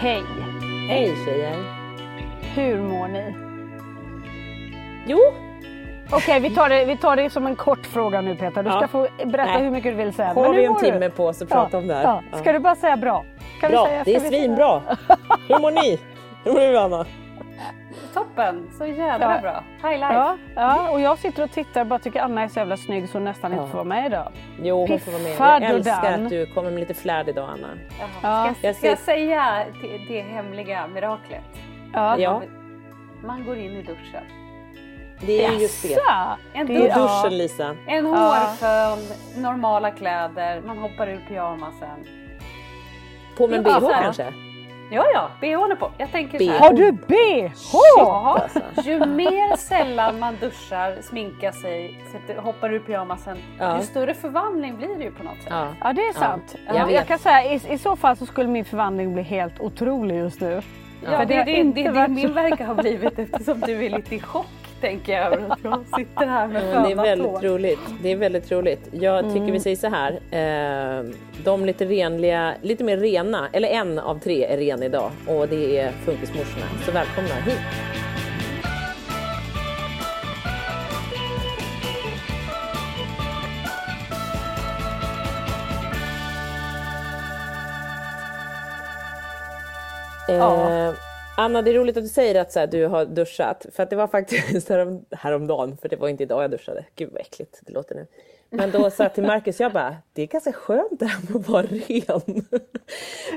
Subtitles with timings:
[0.00, 0.22] Hej!
[0.88, 1.56] Hej tjejer!
[2.54, 3.34] Hur mår ni?
[5.06, 5.18] Jo,
[6.12, 8.62] Okej, vi, tar det, vi tar det som en kort fråga nu Peter.
[8.62, 8.88] Du ska Ja.
[8.88, 9.62] få berätta Nej.
[9.62, 10.32] hur mycket du vill säga.
[10.34, 11.10] har vi en timme du?
[11.10, 12.02] på oss att prata om det här?
[12.32, 12.38] Ja.
[12.38, 13.24] Ska du bara säga bra?
[13.60, 14.80] Kan Bra, säga, det är svinbra.
[15.48, 15.98] Hur mår ni?
[16.44, 17.06] Hur mår du Anna?
[18.14, 19.40] Toppen, så jävla Ja.
[19.40, 19.64] bra.
[19.90, 20.14] High life.
[20.14, 23.08] Ja, ja, och jag sitter och tittar och bara tycker Anna är så jävla snygg
[23.08, 24.32] så hon nästan inte får vara med idag.
[24.62, 25.32] Jo, hon får vara med.
[25.38, 27.68] Jag älskar att du kommer med lite flärd idag Anna.
[28.22, 28.54] Ja.
[28.58, 31.44] Ska, Jag ska jag säga det, det hemliga miraklet?
[31.92, 32.18] Ja.
[32.18, 32.42] Ja.
[33.24, 34.24] Man går in i duschen.
[35.20, 35.98] Det är ju just det.
[36.52, 36.94] En Det Ja.
[37.22, 37.76] duschen Lisa.
[37.86, 38.98] en hårfön,
[39.42, 42.04] normala kläder, man hoppar ur pyjamasen.
[43.36, 44.32] På med en bh kanske?
[44.92, 45.90] Ja, ja, bhn är på.
[45.98, 46.50] Jag tänker så BH.
[46.50, 46.58] här.
[46.58, 47.52] Har du bh?
[47.96, 48.46] Ja,
[48.84, 53.76] ju mer sällan man duschar, sminkar sig, sätter, hoppar ur pyjamasen, Ja.
[53.80, 55.46] ju större förvandling blir det ju på något sätt.
[55.50, 55.66] Ja.
[55.80, 56.54] Ja det är sant.
[56.66, 57.06] jag jag, vet.
[57.06, 60.62] kan säga i, i så fall så skulle min förvandling bli helt otrolig just nu.
[61.04, 63.84] Ja, För det, det, inte det, det, varit min så- verkar ha blivit eftersom du
[63.86, 64.46] är lite i chock
[64.80, 67.40] tänker jag över att jag sitter här med Men det är väldigt hår.
[67.40, 67.78] roligt.
[68.02, 68.88] Det är väldigt roligt.
[68.92, 69.52] Jag tycker Mm.
[69.52, 70.12] vi säger så här.
[70.30, 71.04] Eh,
[71.44, 75.78] de lite renliga, lite mer rena, eller en av tre är ren idag och det
[75.78, 76.66] är funkismorsorna.
[76.86, 77.58] Så välkomna hit.
[90.28, 90.70] Ja.
[90.70, 90.94] Eh,
[91.40, 93.66] Anna, det är roligt att du säger att så här, du har duschat.
[93.72, 96.84] För att det var faktiskt härom, häromdagen, för det var inte idag jag duschade.
[96.96, 98.06] Gud vad äckligt det låter nu.
[98.50, 101.36] Men då sa jag till Marcus, jag bara, det är ganska skönt det här med
[101.36, 102.44] att vara ren.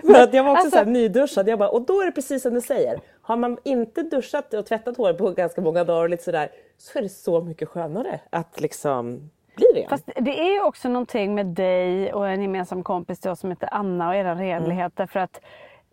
[0.14, 2.42] för att jag var också så här nyduschad, jag bara, och då är det precis
[2.42, 3.00] som du säger.
[3.22, 7.00] Har man inte duschat och tvättat håret på ganska många dagar och lite sådär, så
[7.00, 9.90] är det så mycket skönare att liksom bli ren.
[9.90, 13.50] Fast det är ju också någonting med dig och en gemensam kompis till oss som
[13.50, 14.94] heter Anna och era renlighet.
[14.96, 15.40] Därför att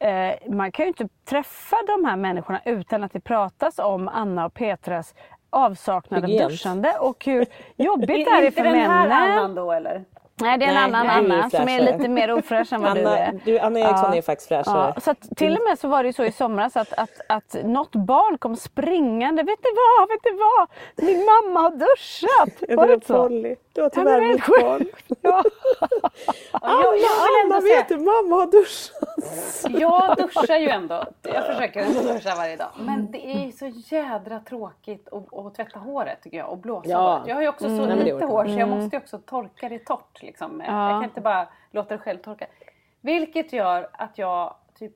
[0.00, 4.47] eh, man kan ju inte träffa de här människorna utan att det pratas om Anna
[4.47, 5.15] och Petras
[5.50, 7.47] avsaknad av duschande och hur
[7.77, 9.38] jobbigt det är Inte för den här männen.
[9.38, 10.05] Annan då eller?
[10.43, 12.97] Nej det är en Nej, annan är Anna som är lite mer ofräsch än vad
[12.97, 13.41] du Anna, är.
[13.44, 14.93] du, Anna Eriksson är faktiskt fräschare.
[14.94, 17.56] Ja, så att till och med så var det så i somras att, att, att
[17.65, 19.43] något barn kom springande.
[19.43, 20.69] Vet du vad, vet du vad?
[21.09, 22.62] Min mamma har duschat.
[22.71, 23.22] Är Var det inte så?
[23.22, 23.56] Polly?
[23.80, 24.87] Du har tyvärr mitt barn.
[25.22, 25.43] Ja.
[26.62, 29.81] jag, jag ändå Anna vet du, mamma har duschat.
[29.81, 31.05] jag duschar ju ändå.
[31.22, 32.69] Jag försöker ändå duscha varje dag.
[32.78, 36.90] Men det är ju så jädra tråkigt att, att tvätta håret tycker jag och blåsa
[36.90, 37.12] Ja.
[37.12, 37.28] håret.
[37.28, 39.78] Jag har ju också så det lite hår så jag måste ju också torka det
[39.78, 40.22] torrt.
[40.22, 40.62] Liksom.
[40.66, 40.90] Ja.
[40.90, 42.46] Jag kan inte bara låta det själv torka.
[43.00, 44.94] Vilket gör att jag typ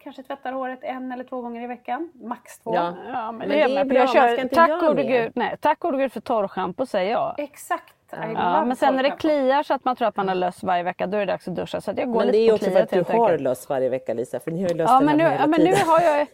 [0.00, 2.10] kanske tvättar håret en eller två gånger i veckan.
[2.14, 2.74] Max två.
[2.74, 2.94] Ja.
[3.06, 5.98] Ja, men, Men det det är bra, Jag kör, tack gode gud, nej, tack gode
[5.98, 7.34] gud för torrschampo säger jag.
[7.38, 7.95] Exakt.
[8.12, 10.82] Ja, men sen när det kliar så att man tror att man har löss varje
[10.82, 11.80] vecka då är det dags att duscha.
[11.80, 13.40] Så att jag går Men lite det är på också för att du har enkelt.
[13.42, 15.46] löss varje vecka Lisa, för ni har ju löst Ja den men, nu, hela ja
[15.46, 16.26] men nu har jag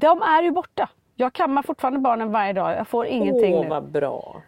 [0.00, 0.88] De är ju borta.
[1.14, 2.72] Jag kammar fortfarande barnen varje dag.
[2.72, 3.68] Jag får ingenting Åh nu.
[3.68, 4.42] vad bra.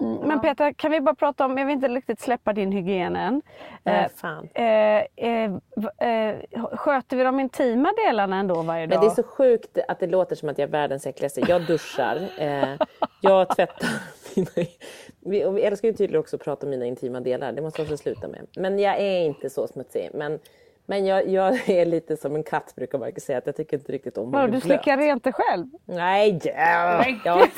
[0.00, 3.16] Mm, men Petra, kan vi bara prata om, jag vill inte riktigt släppa din hygien
[3.16, 3.42] än.
[3.82, 4.08] Nej,
[4.54, 5.50] Eh, eh,
[5.98, 6.36] eh,
[6.72, 8.96] sköter vi de intima delarna ändå varje dag?
[8.96, 11.40] Men det är så sjukt att det låter som att jag är världens äckligaste.
[11.48, 12.68] Jag duschar, eh,
[13.20, 13.88] jag tvättar
[14.36, 14.68] mina...
[15.20, 17.84] Vi, vi älskar ju tydligen också att prata om mina intima delar, det måste jag
[17.84, 18.46] också sluta med.
[18.56, 20.10] Men jag är inte så smutsig.
[20.14, 20.38] Men,
[20.86, 23.92] men jag, jag är lite som en katt brukar Marcus säga, att jag tycker inte
[23.92, 25.66] riktigt om att bli du slickar rent dig själv?
[25.84, 26.40] Nej,
[27.34, 27.48] Men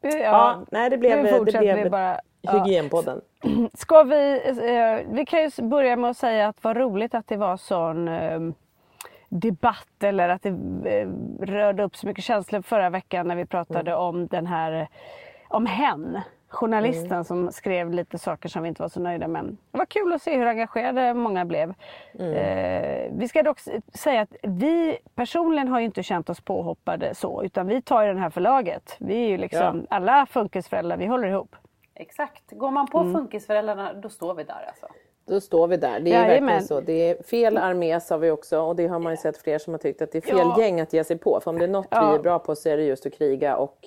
[0.00, 0.10] ja.
[0.10, 2.20] Ja, ja, nej det blev, det blev bara.
[2.42, 2.64] Ja.
[2.64, 3.20] hygienpodden.
[3.74, 7.36] Ska vi, eh, vi kan ju börja med att säga att vad roligt att det
[7.36, 8.40] var sån eh,
[9.28, 10.48] debatt eller att det
[10.84, 11.08] eh,
[11.46, 14.86] rörde upp så mycket känslor förra veckan när vi pratade om den här, eh,
[15.48, 16.18] om hen.
[16.50, 19.56] Journalisten som skrev lite saker som vi inte var så nöjda med.
[19.72, 21.74] Det var kul att se hur engagerade många blev.
[22.18, 23.58] Eh, vi ska dock
[23.94, 28.08] säga att vi personligen har ju inte känt oss påhoppade så utan vi tar ju
[28.08, 28.96] den här förlaget.
[28.98, 31.56] Vi är ju liksom alla funkisföräldrar, vi håller ihop.
[31.94, 32.50] Exakt.
[32.50, 33.12] Går man på Mm.
[33.14, 34.86] funkisföräldrarna då står vi där alltså.
[35.26, 36.00] Då står vi där.
[36.00, 36.46] Det är Jajamän.
[36.46, 36.80] verkligen så.
[36.80, 39.72] Det är fel armé sa vi också och det har man ju sett fler som
[39.74, 40.56] har tyckt att det är fel Ja.
[40.62, 41.40] gäng att ge sig på.
[41.44, 42.10] För om det är något Ja.
[42.10, 43.78] vi är bra på så är det just att kriga och,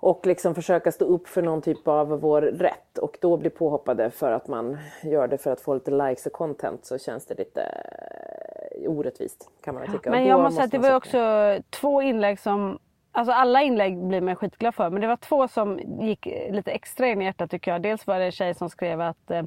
[0.00, 2.98] och liksom försöka stå upp för någon typ av vår rätt.
[2.98, 6.32] Och då bli påhoppade för att man gör det för att få lite likes och
[6.32, 10.10] content så känns det lite eh, orättvist kan man tycka.
[10.10, 12.78] Men jag måste säga att det var också två inlägg som
[13.20, 17.06] Alltså alla inlägg blir man skitglad för men det var två som gick lite extra
[17.06, 17.82] in i hjärtat tycker jag.
[17.82, 19.42] Dels var det en tjej som skrev att eh,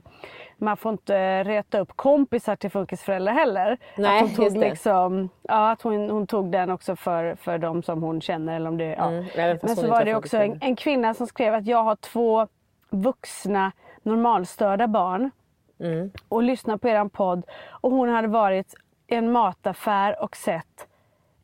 [0.57, 3.77] man får inte reta upp kompisar till funkisföräldrar heller.
[3.97, 7.83] Nej, att hon tog liksom, ja, att hon, hon tog den också för, för de
[7.83, 8.55] som hon känner.
[8.55, 9.11] Eller om det, ja.
[9.11, 12.47] Mm, men så var det också en, en kvinna som skrev att jag har två
[12.89, 13.71] vuxna
[14.03, 15.31] normalstörda barn
[15.79, 16.11] Mm.
[16.29, 18.73] och lyssnade på eran podd och hon hade varit
[19.07, 20.87] i en mataffär och sett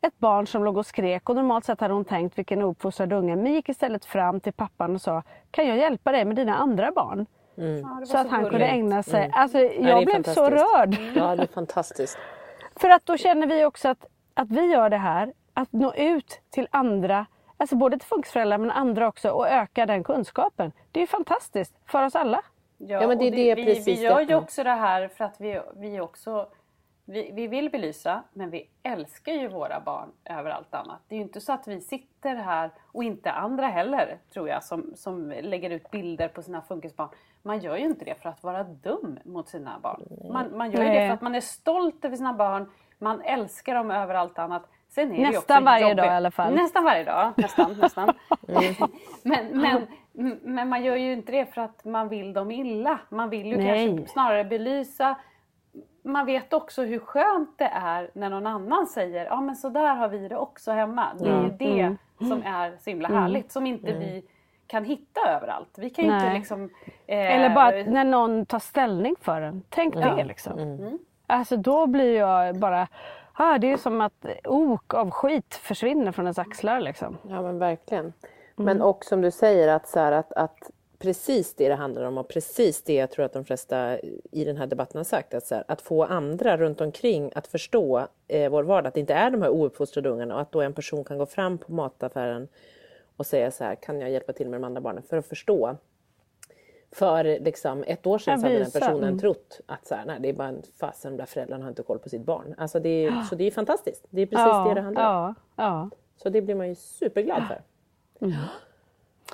[0.02, 3.36] ett barn som låg och skrek och normalt sett hade hon tänkt vilken ouppfostrad unge
[3.36, 6.92] men gick istället fram till pappan och sa Kan jag hjälpa dig med dina andra
[6.92, 7.26] barn?
[7.54, 9.30] Ja, det var Så att han kunde ägna sig.
[9.34, 9.84] Alltså jag Mm.
[10.04, 10.96] det är blev så rörd.
[11.14, 12.18] Ja, det är fantastiskt.
[12.76, 16.40] För att då känner vi också att, att vi gör det här, att nå ut
[16.50, 17.26] till andra,
[17.56, 20.72] alltså både till funkisföräldrar men andra också och öka den kunskapen.
[20.92, 22.42] Det är fantastiskt för oss alla.
[22.78, 25.08] Ja, Ja, men det är och det vi, precis vi gör ju också det här
[25.08, 26.46] för att vi, vi också
[27.10, 31.00] vi, vi vill belysa men vi älskar ju våra barn över allt annat.
[31.08, 34.64] Det är ju inte så att vi sitter här och inte andra heller tror jag
[34.64, 37.08] som, som lägger ut bilder på sina funkisbarn.
[37.42, 40.02] Man gör ju inte det för att vara dum mot sina barn.
[40.32, 42.70] Man, man gör ju det för att man är stolt över sina barn.
[42.98, 44.68] Man älskar dem över allt annat.
[44.88, 45.96] Sen är det ju Nästan också varje jobbigt.
[45.96, 46.54] dag i alla fall.
[46.54, 47.72] Nästan varje dag, nästan.
[47.80, 48.14] nästan.
[49.22, 49.86] men, men,
[50.42, 52.98] men man gör ju inte det för att man vill dem illa.
[53.08, 53.88] Man vill ju Nej.
[53.88, 55.16] kanske snarare belysa.
[56.02, 59.94] Man vet också hur skönt det är när någon annan säger ja men så där
[59.94, 61.06] har vi det också hemma.
[61.18, 62.28] Det är ju det Mm.
[62.30, 64.24] som är så himla härligt som inte vi
[64.66, 65.68] kan hitta överallt.
[65.78, 66.38] Vi kan ju inte Nej.
[66.38, 66.64] liksom...
[67.06, 69.62] eh, Eller bara när någon tar ställning för en.
[69.68, 70.58] Tänk det liksom.
[70.58, 70.98] Mm.
[71.26, 72.88] Alltså då blir jag bara,
[73.32, 77.16] ah, det är som att ok av skit försvinner från ens axlar liksom.
[77.28, 78.12] Ja men verkligen.
[78.56, 80.70] Men och som du säger att, så här, att, att
[81.00, 83.98] precis det det handlar om och precis det jag tror att de flesta
[84.30, 85.34] i den här debatten har sagt.
[85.34, 88.88] Att, så här, att få andra runt omkring att förstå eh, vår vardag.
[88.88, 91.26] Att det inte är de här ouppfostrade ungarna och att då en person kan gå
[91.26, 92.48] fram på mataffären
[93.16, 95.02] och säga så här, kan jag hjälpa till med de andra barnen?
[95.02, 95.76] För att förstå.
[96.92, 99.18] För liksom, ett år sedan Ja, så hade den personen Mm.
[99.18, 101.82] trott att så här, nej, det är bara en fasen, de där föräldrarna har inte
[101.82, 102.54] koll på sitt barn.
[102.58, 104.06] Alltså det är, Så det är fantastiskt.
[104.10, 105.34] Det är precis det det handlar om.
[105.56, 105.90] ja, ja.
[106.16, 107.62] Så det blir man ju superglad för.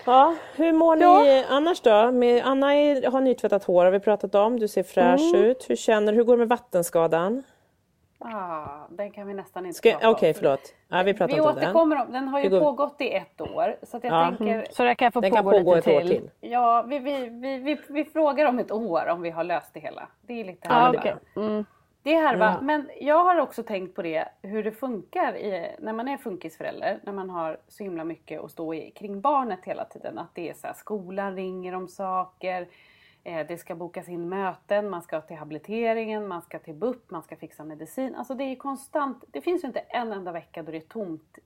[0.05, 2.12] Ja, hur mår ni annars då?
[2.12, 4.59] Med, Anna är, har nytvättat hår har vi pratat om.
[4.59, 5.71] Du ser fräsch ut.
[5.71, 7.43] Hur känner Hur går det med vattenskadan?
[8.19, 10.35] Ah, den kan vi nästan inte Ska- prata Okej, om.
[10.35, 10.61] förlåt.
[10.88, 11.65] Ja, vi pratar Vi inte om den.
[11.65, 12.29] återkommer om den.
[12.29, 13.76] har ju går- pågått i ett år.
[13.83, 14.26] Så att jag Ja.
[14.38, 16.09] tänker, Så det kan få Den kan pågå pågå lite ett år till.
[16.21, 16.31] till.
[16.41, 19.81] Ja, vi, vi, vi, vi, vi frågar om ett år om vi har löst det
[19.81, 20.09] hela.
[20.23, 20.99] Det är lite Ja, härva.
[20.99, 21.15] okej.
[21.37, 21.65] Mm.
[22.07, 22.61] Det är härva.
[22.61, 27.01] Men jag har också tänkt på det, hur det funkar i, när man är funkisförälder.
[27.03, 30.19] När man har så himla mycket att stå i kring barnet hela tiden.
[30.19, 32.69] Att det är så här, skolan ringer om saker.
[33.25, 37.23] Eh, det ska bokas in möten, man ska till habiliteringen, man ska till BUP, man
[37.23, 38.15] ska fixa medicin.
[38.15, 39.25] Alltså det är konstant.
[39.29, 41.39] Det finns ju inte en enda vecka då det är tomt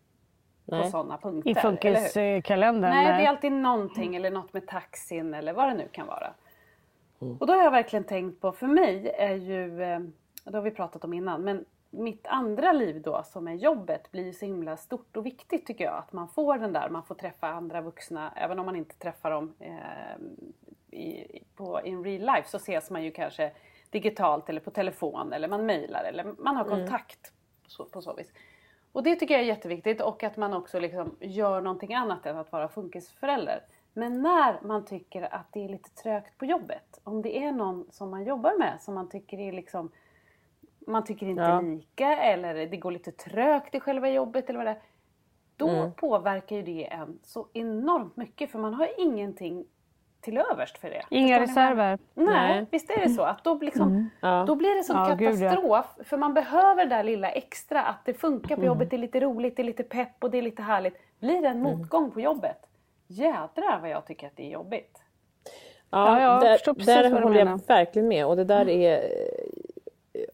[0.67, 0.91] på Nej.
[0.91, 1.51] sådana punkter.
[1.51, 2.91] I funkiskalendern.
[2.91, 6.33] Nej, det är alltid någonting eller något med taxin eller vad det nu kan vara.
[7.19, 10.01] Och då har jag verkligen tänkt på, för mig är ju, eh,
[10.45, 14.25] det har vi pratat om innan, men mitt andra liv då som är jobbet blir
[14.25, 15.99] ju så himla stort och viktigt tycker jag.
[15.99, 19.31] Att man får den där, man får träffa andra vuxna, även om man inte träffar
[19.31, 23.53] dem eh, i, på, in real life så ses man ju kanske
[23.91, 27.33] digitalt eller på telefon eller man mejlar eller man har kontakt
[27.65, 28.33] på, så, på så vis.
[28.93, 32.39] Och det tycker jag är jätteviktigt och att man också liksom gör någonting annat än
[32.39, 33.65] att vara funkisförälder.
[33.93, 37.87] Men när man tycker att det är lite trögt på jobbet, om det är någon
[37.91, 39.91] som man jobbar med som man tycker är liksom
[40.87, 41.61] man tycker inte Ja.
[41.61, 44.79] lika eller det går lite trögt i själva jobbet eller vad det är.
[45.57, 45.93] Då Mm.
[45.93, 49.65] påverkar ju det en så enormt mycket för man har ingenting
[50.21, 51.03] till överst för det.
[51.11, 51.99] Inga jag- reserver.
[52.15, 52.67] Nej, Nej.
[52.71, 53.23] visst är det så.
[53.23, 54.45] Att då, liksom, Ja.
[54.47, 55.51] då blir det sån Ja, gud, ja.
[55.51, 55.87] katastrof.
[56.05, 57.83] För man behöver det där lilla extra.
[57.83, 60.39] Att det funkar på jobbet, det är lite roligt, det är lite pepp och det
[60.39, 60.95] är lite härligt.
[61.21, 62.59] Blir det en motgång på jobbet,
[63.07, 64.99] jädrar vad jag tycker att det är jobbigt.
[65.91, 67.61] Ja, jag där, förstår precis där vad du håller jag menar.
[67.69, 68.27] verkligen med.
[68.27, 69.03] Och det där är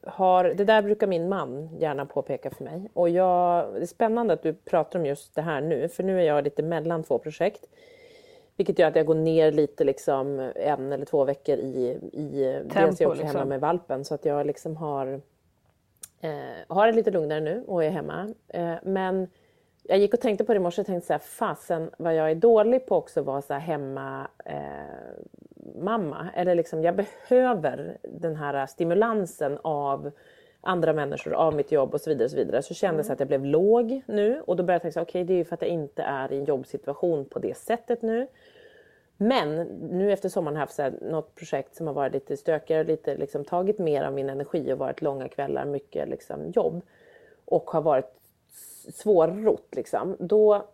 [0.06, 2.90] har, det där brukar min man gärna påpeka för mig.
[2.92, 6.20] Och jag, det är spännande att du pratar om just det här nu, för nu
[6.20, 7.66] är jag lite mellan två projekt.
[8.56, 13.00] Vilket gör att jag går ner lite liksom en eller två veckor i, i dels
[13.00, 13.26] är jag också liksom.
[13.26, 15.20] hemma med valpen så att jag liksom har,
[16.20, 16.30] eh,
[16.68, 18.34] har det lite lugnare nu och är hemma.
[18.48, 19.28] Eh, men
[19.82, 22.30] jag gick och tänkte på det i morse och tänkte så här, fasen vad jag
[22.30, 24.56] är dålig på också att vara så här hemma eh,
[25.76, 26.28] mamma.
[26.34, 30.10] Eller liksom, jag behöver den här stimulansen av
[30.60, 32.24] andra människor, av mitt jobb och så vidare.
[32.24, 32.62] Och så, vidare.
[32.62, 35.32] så kändes det att jag blev låg nu och då började jag tänka, okej det
[35.32, 38.26] är ju för att jag inte är i en jobbsituation på det sättet nu.
[39.16, 42.80] Men nu efter sommaren har jag haft här, något projekt som har varit lite stökigare
[42.80, 46.82] och lite liksom, tagit mer av min energi och varit långa kvällar, mycket liksom, jobb.
[47.44, 48.12] Och har varit
[48.92, 50.16] svårrott liksom.
[50.18, 50.68] Då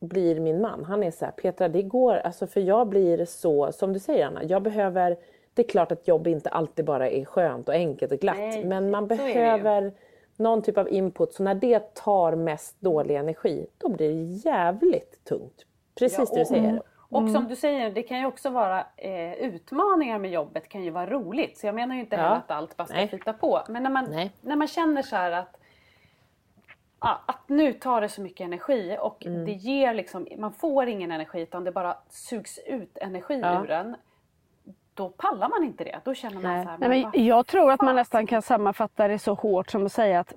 [0.00, 3.72] blir min man, han är så här, Petra det går, alltså för jag blir så,
[3.72, 5.16] som du säger Anna, jag behöver,
[5.54, 8.64] det är klart att jobb inte alltid bara är skönt och enkelt och glatt, Nej,
[8.64, 9.92] men man behöver
[10.36, 15.24] någon typ av input, så när det tar mest dålig energi, då blir det jävligt
[15.24, 15.64] tungt.
[15.98, 16.82] Precis det du säger.
[17.12, 20.90] Och som du säger, det kan ju också vara eh, utmaningar med jobbet kan ju
[20.90, 21.58] vara roligt.
[21.58, 22.22] Så jag menar ju inte Ja.
[22.22, 23.60] heller att allt bara ska flyta på.
[23.68, 24.32] Men när man, Nej.
[24.40, 25.59] när man känner så här att, ja,
[27.00, 29.44] att nu tar det så mycket energi och Mm.
[29.44, 33.62] det ger liksom, man får ingen energi utan det bara sugs ut energi Ja.
[33.62, 33.96] ur den.
[34.94, 36.00] Då pallar man inte det.
[36.04, 36.64] Då känner man Nej.
[36.64, 39.70] så här, Nej, men vad jag tror att man nästan kan sammanfatta det så hårt
[39.70, 40.34] som att säga att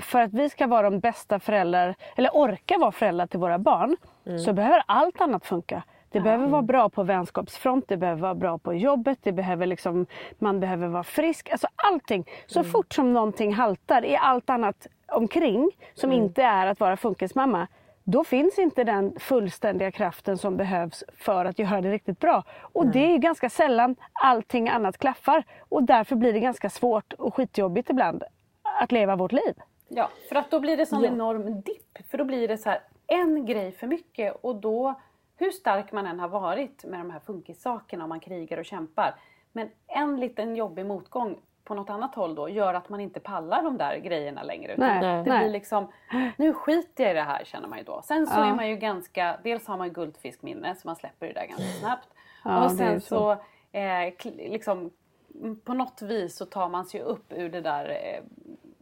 [0.00, 3.96] för att vi ska vara de bästa föräldrar, eller orka vara föräldrar till våra barn,
[4.44, 5.82] så behöver allt annat funka.
[6.10, 10.06] Det behöver vara bra på vänskapsfront, det behöver vara bra på jobbet, det behöver liksom,
[10.38, 11.50] man behöver vara frisk.
[11.50, 12.24] Alltså allting.
[12.46, 17.66] Så fort som någonting haltar i allt annat omkring som inte är att vara funkismamma,
[18.04, 22.44] då finns inte den fullständiga kraften som behövs för att göra det riktigt bra.
[22.60, 25.44] Och det är ju ganska sällan allting annat klaffar.
[25.68, 28.22] Och därför blir det ganska svårt och skitjobbigt ibland
[28.62, 29.54] att leva vårt liv.
[29.88, 31.98] Ja, för att då blir det sån enorm dipp.
[32.10, 35.00] För då blir det så här en grej för mycket och då,
[35.36, 39.14] hur stark man än har varit med de här funkissakerna om man krigar och kämpar.
[39.52, 41.38] Men en liten jobbig motgång
[41.70, 44.72] på något annat håll då gör att man inte pallar de där grejerna längre.
[44.72, 45.38] Utan Nej, det nej.
[45.40, 45.92] blir liksom,
[46.36, 48.02] nu skiter jag i det här känner man ju då.
[48.04, 48.44] Sen så Ja.
[48.44, 51.78] är man ju ganska, dels har man ju guldfiskminne så man släpper det där ganska
[51.80, 52.08] snabbt.
[52.44, 53.30] Ja, och sen så, så.
[53.78, 54.12] eh,
[54.50, 54.90] liksom,
[55.40, 57.98] mm, på något vis så tar man sig upp ur det där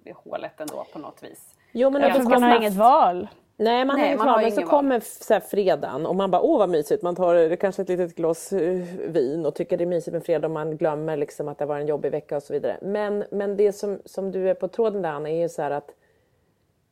[0.04, 1.54] eh, hålet ändå på något vis.
[1.72, 3.28] Jo, men Ja, För det man har inget val.
[3.60, 4.28] Nej, man Nej, val.
[4.28, 4.70] har Men så val.
[4.70, 7.02] kommer så här fredagen och man bara, åh vad mysigt.
[7.02, 10.46] Man tar kanske ett litet glas eh, vin och tycker det är mysigt med fredag
[10.46, 12.78] och man glömmer liksom att det var en jobbig vecka och så vidare.
[12.82, 15.70] Men, men det som, som du är på tråden där Anna är ju så här
[15.70, 15.94] att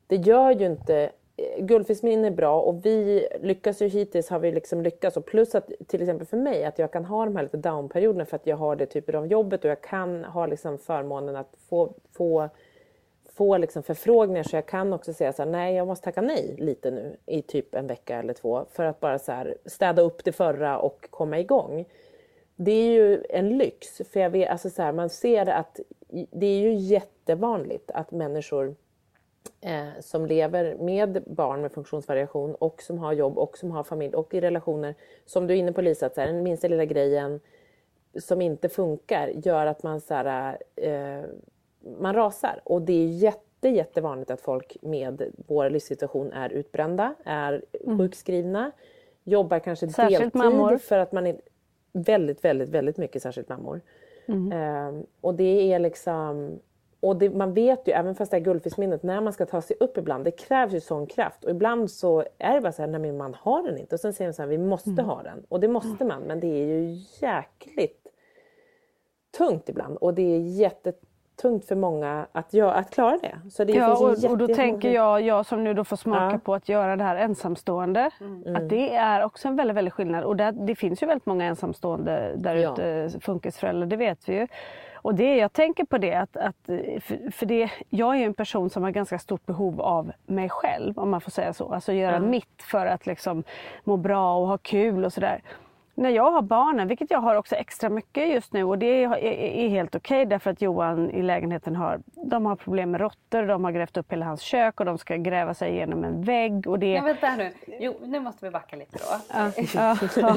[0.07, 4.53] det gör ju inte eh, Guldfiskmin är bra och vi lyckas ju hittills har vi
[4.53, 7.43] liksom lyckats och plus att till exempel för mig att jag kan ha de här
[7.43, 10.79] lite downperioderna för att jag har det typer av jobbet och jag kan ha liksom
[10.79, 12.49] förmånen att få, få
[13.37, 16.57] få liksom förfrågningar så jag kan också säga så här, nej jag måste tacka nej
[16.59, 20.25] lite nu i typ en vecka eller två för att bara så här, städa upp
[20.25, 21.85] det förra och komma igång.
[22.57, 25.81] Det är ju en lyx för jag vet, alltså så här, man ser att
[26.31, 28.75] det är ju jättevanligt att människor
[29.61, 34.15] eh, som lever med barn med funktionsvariation och som har jobb och som har familj
[34.15, 34.95] och i relationer,
[35.27, 37.41] som du är inne på Lisa, att så här, den minsta lilla grejen
[38.21, 41.25] som inte funkar gör att man så här, eh,
[42.01, 42.61] man rasar.
[42.65, 47.63] Och det är jätte, jättevanligt att folk med vår livssituation är utbrända, är
[47.99, 48.71] sjukskrivna,
[49.25, 49.93] jobbar kanske Mm.
[49.93, 50.77] Särskilt deltid mammor.
[50.77, 51.41] för att man är
[51.93, 53.81] väldigt, väldigt, väldigt mycket särskilt mammor.
[54.27, 54.53] Mm.
[54.53, 56.59] Ehm, och det är liksom
[57.01, 59.77] och det, man vet ju, även fast det är guldfiskminnet, när man ska ta sig
[59.81, 61.45] upp ibland, det krävs ju sån kraft.
[61.45, 63.95] Och ibland så är det bara så här, nej men man har den inte.
[63.95, 65.05] Och sen säger man så här, vi måste Mm.
[65.05, 65.45] ha den.
[65.49, 68.07] Och det måste man, men det är ju jäkligt
[69.39, 69.97] tungt ibland.
[69.97, 70.39] Och det är
[71.37, 73.51] jättetungt för många att, göra, att klara det.
[73.51, 76.39] Så det Ja, och, och då tänker jag, jag som nu då får smaka Ja.
[76.45, 78.57] på att göra det här ensamstående, Mm.
[78.57, 80.25] att det är också en väldigt, väldigt skillnad.
[80.25, 82.73] Och där, det finns ju väldigt många ensamstående där Ja.
[82.73, 84.47] ute, funkisföräldrar, det vet vi ju.
[84.95, 86.57] Och det, jag tänker på det att, att
[87.01, 90.99] för, för det, jag är en person som har ganska stort behov av mig själv
[90.99, 91.73] om man får säga så.
[91.73, 93.45] Alltså göra mitt för att liksom
[93.85, 95.43] må bra och ha kul och sådär
[95.97, 99.17] när jag har barnen, vilket jag har också extra mycket just nu och det är,
[99.25, 103.43] är helt okej okay därför att Johan i lägenheten har, de har problem med råttor,
[103.43, 106.67] de har grävt upp hela hans kök och de ska gräva sig igenom en vägg.
[106.67, 106.93] Och det...
[106.93, 109.05] Ja, vänta här nu, jo, nu måste vi backa lite då.
[109.35, 110.37] Ja, ja, ja.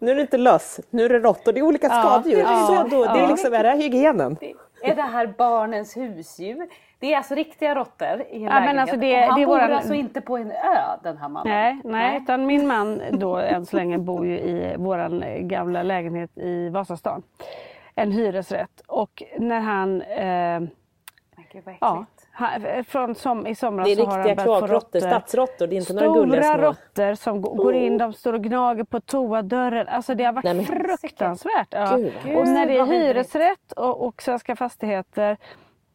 [0.00, 2.38] nu är det inte löss, nu är det råttor, det är olika skadedjur.
[2.38, 4.36] Ja, så då, det är liksom, är det hygienen?
[4.82, 6.68] Är det här barnens husdjur?
[6.98, 8.78] Det är alltså riktiga råttor i en ja, lägenhet.
[8.78, 9.72] Alltså det, han det bor våran...
[9.72, 11.52] alltså inte på en ö den här mannen?
[11.52, 12.20] Nej, nej, nej.
[12.22, 17.22] utan min man då än så länge bor ju i våran gamla lägenhet i Vasastan.
[17.94, 20.60] En hyresrätt och när han eh,
[21.52, 22.06] Gud, ja,
[22.86, 26.52] från som, i somras Det är riktiga kloakråttor, stadsråttor, det är inte några gulliga små.
[26.52, 29.88] Stora råttor som går in, de står och gnager på toadörren.
[29.88, 31.68] Alltså det har varit Nej, fruktansvärt.
[31.70, 31.96] Ja.
[31.96, 35.36] Gud, och när det är hyresrätt och, och Svenska Fastigheter,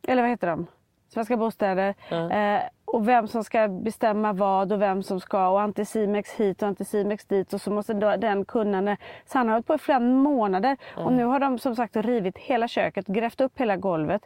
[0.07, 0.67] eller vad heter de?
[1.13, 1.95] Svenska Bostäder.
[2.09, 2.55] Mm.
[2.55, 6.67] Eh, och vem som ska bestämma vad och vem som ska och Anticimex hit och
[6.67, 8.97] Anticimex dit och så måste den kunna...
[9.25, 11.07] Så han har hållit på i flera månader mm.
[11.07, 14.21] och nu har de som sagt rivit hela köket, grävt upp hela golvet.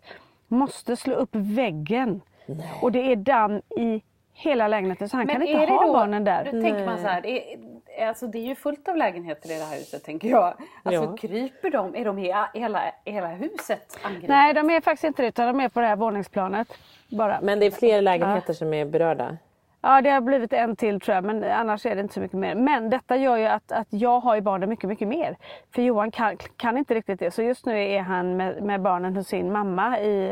[0.48, 2.22] Måste slå upp väggen.
[2.46, 2.80] Nej.
[2.82, 4.02] Och det är damm i
[4.34, 6.46] hela lägenheten så han Men kan inte ha då, barnen där.
[6.46, 9.58] Då tänker man så här, det är, alltså det är ju fullt av lägenheter i
[9.58, 10.54] det här huset tänker jag.
[10.84, 11.18] Alltså ja.
[11.18, 14.36] kryper de, är de i hela, hela huset angripna?
[14.36, 16.68] Nej de är faktiskt inte det utan de är på det här våningsplanet.
[17.10, 17.40] Bara.
[17.42, 18.54] Men det är fler lägenheter ja.
[18.54, 19.38] som är berörda?
[19.82, 22.40] Ja det har blivit en till tror jag men annars är det inte så mycket
[22.40, 22.56] mer.
[22.56, 25.38] Men detta gör ju att, att jag har ju barnen mycket, mycket mer.
[25.76, 27.32] För Johan kan, kan inte riktigt det.
[27.32, 30.32] Så just nu är han med, med barnen hos sin mamma i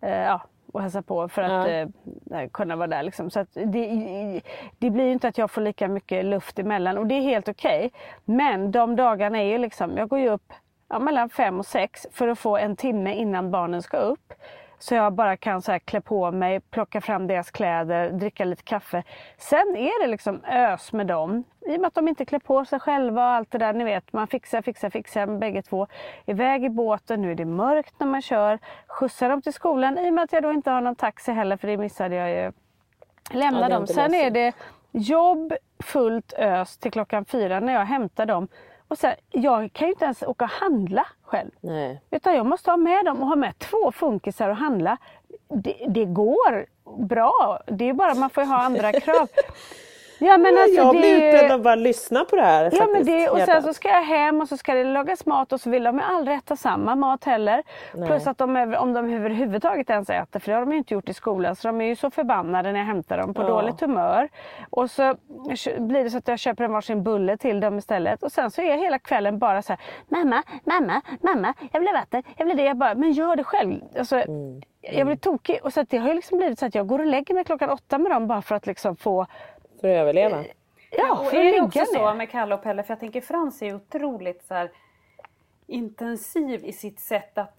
[0.00, 0.40] eh, ja,
[0.72, 2.38] och hälsa på för att ja.
[2.38, 3.02] eh, kunna vara där.
[3.02, 3.30] Liksom.
[3.30, 4.40] Så det,
[4.78, 7.48] det blir ju inte att jag får lika mycket luft emellan och det är helt
[7.48, 7.86] okej.
[7.86, 7.90] Okay.
[8.24, 10.52] Men de dagarna är ju liksom, jag går ju upp
[10.88, 14.32] ja, mellan fem och sex för att få en timme innan barnen ska upp.
[14.82, 18.62] Så jag bara kan så här klä på mig, plocka fram deras kläder, dricka lite
[18.62, 19.02] kaffe.
[19.38, 21.44] Sen är det liksom ös med dem.
[21.60, 23.72] I och med att de inte klär på sig själva och allt det där.
[23.72, 25.86] Ni vet, man fixar, fixar, fixar bägge två.
[26.26, 28.58] Iväg i båten, nu är det mörkt när man kör.
[28.86, 31.56] Skjutsar dem till skolan i och med att jag då inte har någon taxi heller
[31.56, 32.52] för det missade jag ju.
[33.30, 33.86] Lämna ja, dem.
[33.86, 34.52] Sen är det
[34.90, 38.48] jobb fullt ös till klockan fyra när jag hämtar dem.
[38.92, 41.50] Och sen, jag kan ju inte ens åka och handla själv.
[41.60, 42.00] Nej.
[42.10, 44.96] Utan jag måste ha med dem och ha med två funkisar och handla.
[45.48, 46.66] Det, det går
[46.98, 47.60] bra.
[47.66, 49.28] Det är bara man får ha andra krav.
[50.26, 51.28] Ja, men alltså jag blir det...
[51.28, 52.70] utbränd av att bara lyssna på det här.
[52.72, 55.52] Ja, men det, och sen så ska jag hem och så ska det lagas mat
[55.52, 57.62] och så vill de aldrig äta samma mat heller.
[57.94, 58.08] Nej.
[58.08, 61.08] Plus att de, om de överhuvudtaget ens äter, för det har de ju inte gjort
[61.08, 63.46] i skolan, så de är ju så förbannade när jag hämtar dem på ja.
[63.46, 64.28] dåligt humör.
[64.70, 65.14] Och så
[65.78, 68.22] blir det så att jag köper en varsin bulle till dem istället.
[68.22, 71.94] Och sen så är hela kvällen bara så här, mamma, mamma, mamma, jag vill ha
[71.94, 72.62] vatten, jag vill det.
[72.62, 73.80] Jag bara, men gör det själv.
[73.98, 74.62] Alltså, mm.
[74.80, 75.58] Jag blir tokig.
[75.62, 77.70] Och så det har ju liksom blivit så att jag går och lägger mig klockan
[77.70, 79.26] åtta med dem bara för att liksom få
[79.82, 80.44] för att överleva?
[80.90, 83.74] Ja, och är det också så med Kalle och Pelle, för jag tänker Frans är
[83.74, 84.70] otroligt så här,
[85.66, 87.58] intensiv i sitt sätt att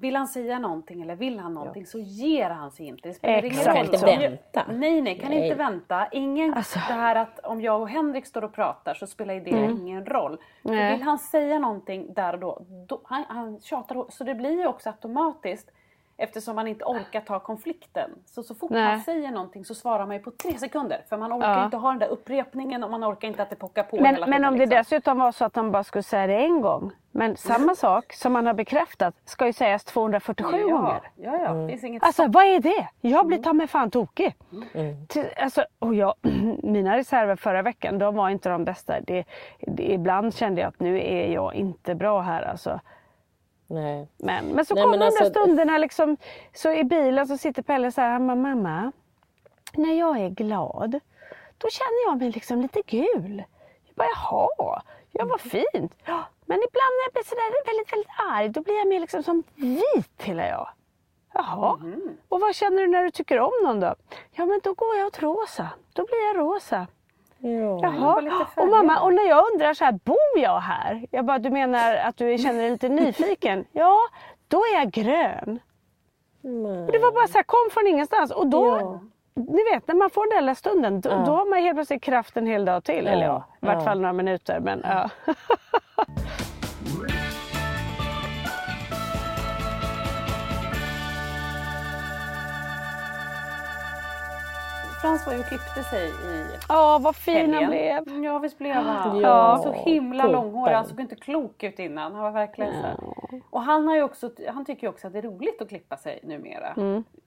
[0.00, 1.86] vill han säga någonting eller vill han någonting ja.
[1.86, 3.08] så ger han sig inte.
[3.08, 3.94] Det spelar ingen roll.
[3.94, 4.64] Inte vänta.
[4.72, 5.44] Nej, nej, kan nej.
[5.44, 6.08] inte vänta.
[6.12, 6.78] Ingen, alltså.
[6.88, 9.70] Det här att om jag och Henrik står och pratar så spelar det mm.
[9.70, 10.38] ingen roll.
[10.62, 14.66] Vill han säga någonting där och då, då han, han tjatar Så det blir ju
[14.66, 15.70] också automatiskt
[16.16, 18.10] Eftersom man inte orkar ta konflikten.
[18.26, 18.88] Så, så fort Nej.
[18.88, 21.04] man säger någonting så svarar man ju på tre sekunder.
[21.08, 21.64] För man orkar ja.
[21.64, 24.26] inte ha den där upprepningen och man orkar inte att det pockar på Men, hela
[24.26, 24.70] men om liksom.
[24.70, 26.92] det dessutom var så att de bara skulle säga det en gång.
[27.16, 30.76] Men samma sak som man har bekräftat ska ju sägas 247 ja.
[30.76, 31.00] gånger.
[31.16, 31.48] Ja, ja.
[31.48, 31.68] Mm.
[31.68, 32.88] Finns inget alltså vad är det?
[33.00, 34.34] Jag blir ta mig fan tokig.
[34.74, 34.96] Mm.
[35.36, 36.14] Alltså, och jag,
[36.62, 39.00] mina reserver förra veckan, de var inte de bästa.
[39.00, 39.24] Det,
[39.60, 42.80] det, ibland kände jag att nu är jag inte bra här alltså.
[43.66, 44.08] Nej.
[44.16, 45.24] Men, men så kommer de alltså...
[45.24, 46.16] där stunderna liksom,
[46.54, 48.92] så i bilen så sitter Pelle så här, mamma,
[49.72, 51.00] när jag är glad,
[51.58, 53.44] då känner jag mig liksom lite gul.
[53.84, 55.94] Jag bara, jaha, ja vad fint.
[56.46, 59.42] Men ibland när jag blir sådär väldigt, väldigt arg, då blir jag mer liksom som
[59.54, 60.68] vit hela jag.
[61.32, 62.16] Jaha, mm.
[62.28, 63.94] och vad känner du när du tycker om någon då?
[64.32, 66.86] Ja men då går jag åt rosa, då blir jag rosa.
[67.46, 68.46] Ja, Jaha.
[68.56, 71.06] Och mamma, och när jag undrar så här, bor jag här?
[71.10, 73.64] Jag bara, du menar att du känner dig lite nyfiken?
[73.72, 73.98] ja,
[74.48, 75.58] då är jag grön.
[76.86, 78.30] Och det var bara så här, kom från ingenstans.
[78.30, 79.00] Och då, ja.
[79.34, 81.24] ni vet när man får den där lilla stunden, då, ja.
[81.26, 83.04] då har man helt plötsligt kraft en hel dag till.
[83.04, 83.10] Ja.
[83.10, 84.60] Eller ja, i vart fall några minuter.
[84.60, 85.10] Men, ja.
[95.04, 98.24] Frans var ju och klippte sig i Ja, vad fin han blev.
[98.24, 99.20] Ja visst blev han.
[99.20, 100.74] Ja, så himla långhårig.
[100.74, 102.14] Han såg inte klok ut innan.
[102.14, 102.96] Han var verkligen så här.
[103.50, 105.96] Och han, har ju också, han tycker ju också att det är roligt att klippa
[105.96, 106.74] sig numera.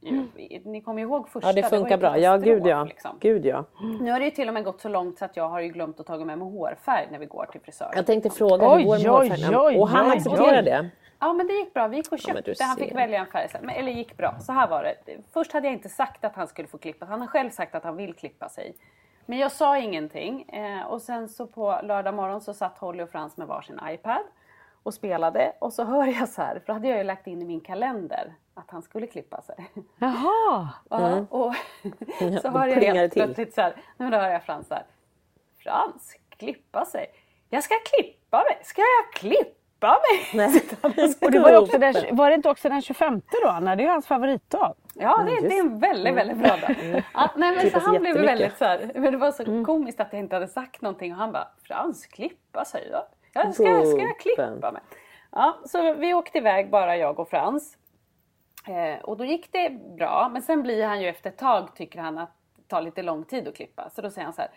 [0.02, 0.26] Ju,
[0.64, 1.50] Ni kommer ju ihåg första.
[1.50, 2.18] Ja det funkar bra.
[2.18, 2.84] Ja gud ja.
[2.84, 3.12] liksom.
[3.20, 3.66] Gud ja.
[4.02, 5.70] Nu har det ju till och med gått så långt så att jag har ju
[5.70, 7.92] glömt att ta med mig hårfärg när vi går till frisören.
[7.96, 9.82] Jag tänkte fråga hur går det med oj, hårfärgen?
[9.82, 10.90] Och han accepterar det.
[11.20, 11.88] Ja men det gick bra.
[11.88, 12.64] Vi gick och Ja, köpte.
[12.64, 13.50] han fick välja en färg.
[13.62, 14.40] Men- Eller gick bra.
[14.40, 15.18] Så här var det.
[15.34, 17.84] Först hade jag inte sagt att han skulle få klippa Han har själv sagt att
[17.84, 18.76] han vill klippa sig.
[19.26, 20.50] Men jag sa ingenting.
[20.50, 24.24] Eh, och sen så på lördag morgon så satt Holly och Frans med varsin iPad.
[24.84, 25.54] Och spelade.
[25.60, 26.60] Och så hör jag så här.
[26.60, 29.56] För då hade jag ju lagt in i min kalender att han skulle klippa sig.
[29.98, 30.70] Jaha.
[30.90, 31.54] Ja, och
[32.20, 33.76] Ja, så hör jag helt plötsligt så här.
[33.98, 34.84] Då hör jag Frans så här.
[35.64, 37.06] Frans, klippa sig.
[37.50, 38.60] Jag ska klippa mig.
[38.64, 40.62] Ska jag klippa mig?
[41.22, 43.48] Och det var, också den, var det inte också den 25 då?
[43.50, 43.76] Anna?
[43.76, 44.74] Det är ju hans favoritdag.
[44.94, 46.76] Ja, det, det är en väldigt, väldigt bra dag.
[47.14, 50.08] Ja, nej, men så han blev väldigt så här, men det var så komiskt att
[50.14, 53.08] jag inte hade sagt någonting och han bara Frans, klippa sig då?
[53.34, 54.82] Ja, ska, jag- ska jag klippa mig?
[55.32, 57.78] Ja, så vi åkte iväg bara jag och Frans.
[58.68, 62.00] Eh, och då gick det bra, men sen blir han ju efter ett tag tycker
[62.00, 63.90] han att det tar lite lång tid att klippa.
[63.90, 64.52] Så då säger han så här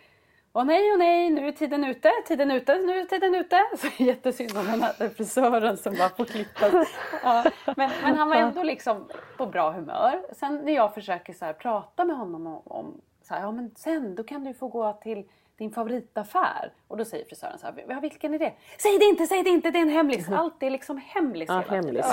[0.53, 3.61] Åh nej, åh nej, nu är tiden ute, tiden ute, nu är tiden ute.
[3.77, 6.85] Så jättesynd om den här frisören som bara får klippa.
[7.23, 10.21] Ja, men, men han var ändå liksom på bra humör.
[10.31, 13.71] Sen när jag försöker så här prata med honom om, om så här, ja men
[13.75, 15.23] sen då kan du få gå till
[15.61, 16.71] din favoritaffär.
[16.87, 18.53] Och då säger frisören så här, vilken är det?
[18.77, 20.29] Säg det inte, säg det inte, det är en hemlis.
[20.29, 21.85] Allt är liksom hemlis Ja, hela tiden.
[21.85, 22.05] hemlis.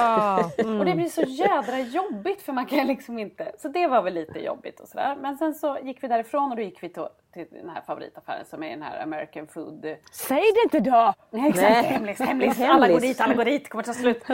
[0.81, 3.53] Och det blir så jädra jobbigt för man kan liksom inte.
[3.59, 5.17] Så det var väl lite jobbigt och sådär.
[5.21, 8.45] Men sen så gick vi därifrån och då gick vi till, till den här favoritaffären
[8.45, 9.97] som är den här American food.
[10.13, 11.15] Säg det inte då!
[11.31, 11.83] Nej, exakt, Nej.
[11.83, 12.57] hemlis, hemlis.
[12.57, 12.71] Hemlis.
[12.71, 14.25] Alla går dit, alla går dit, kommer ta slut.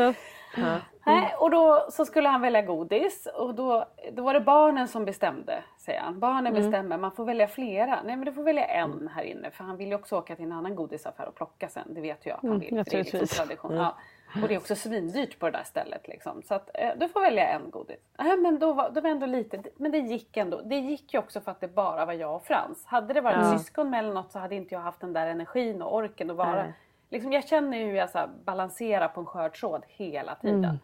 [1.07, 5.05] Nej, och då så skulle han välja godis och då, då var det barnen som
[5.05, 6.19] bestämde, säger han.
[6.21, 8.03] Barnen bestämmer, man får välja flera.
[8.05, 10.45] Nej men du får välja en här inne för han vill ju också åka till
[10.45, 11.95] en annan godisaffär och plocka sen.
[11.95, 12.69] Det vet jag att han vill.
[12.85, 13.75] för det är liksom tradition.
[13.77, 13.97] Ja.
[14.43, 16.09] Och det är också svindyrt på det där stället.
[16.09, 16.43] Liksom.
[16.43, 17.97] Så att, eh, du får välja en godis.
[18.19, 20.61] Nej, men då var, då var ändå lite, men det gick ändå.
[20.65, 22.87] Det gick ju också för att det bara var jag och Frans.
[22.87, 25.83] Hade det varit syskon med eller något så hade inte jag haft den där energin
[25.83, 26.67] och orken att vara.
[27.11, 30.79] Liksom, jag känner ju hur jag så här, balanserar på en skör tråd hela tiden.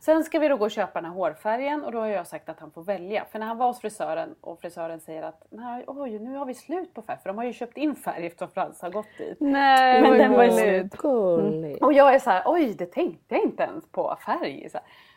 [0.00, 2.48] Sen ska vi då gå och köpa den här hårfärgen och då har jag sagt
[2.48, 3.24] att han får välja.
[3.24, 6.54] För när han var hos frisören och frisören säger att Nej, oj, nu har vi
[6.54, 7.18] slut på färg.
[7.22, 9.36] För de har ju köpt in färg eftersom Frans har gått dit.
[9.40, 10.96] Nej, Men den var ju gulligt.
[10.96, 11.82] Gulligt.
[11.82, 14.68] Och jag är så här, oj det tänkte jag inte ens på färg.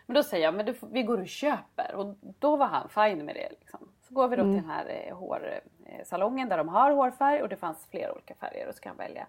[0.05, 1.95] Men då säger jag, men du, vi går och köper.
[1.95, 3.49] Och då var han fine med det.
[3.59, 3.79] Liksom.
[4.07, 7.55] Så går vi då till den här eh, hårsalongen där de har hårfärg och det
[7.55, 9.27] fanns flera olika färger och så ska han välja.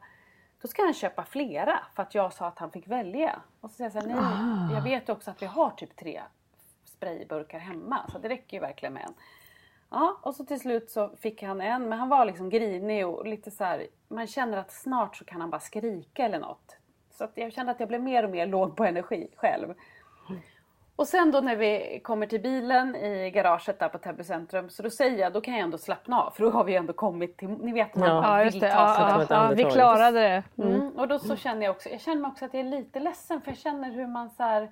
[0.62, 3.40] Då ska han köpa flera för att jag sa att han fick välja.
[3.61, 6.23] Och så säger jag så här, nej, jag vet också att vi har typ tre
[6.85, 9.14] sprayburkar hemma så det räcker ju verkligen med en.
[9.90, 13.27] Ja, och så till slut så fick han en, men han var liksom grinig och
[13.27, 16.77] lite så här, man känner att snart så kan han bara skrika eller något.
[17.11, 19.75] Så att jag kände att jag blev mer och mer låg på energi själv.
[21.01, 24.83] Och sen då när vi kommer till bilen i garaget där på Täby centrum så
[24.83, 27.37] då säger jag, då kan jag ändå slappna av för då har vi ändå kommit
[27.37, 28.23] till, ni vet man Ja.
[28.25, 28.71] Ja, vill just det.
[28.71, 30.43] ta Ja, sig ja, ett ja, vi klarade det.
[30.63, 30.91] Mm.
[30.91, 33.41] Och då så känner jag också, jag känner mig också att jag är lite ledsen
[33.41, 34.71] för jag känner hur man så här,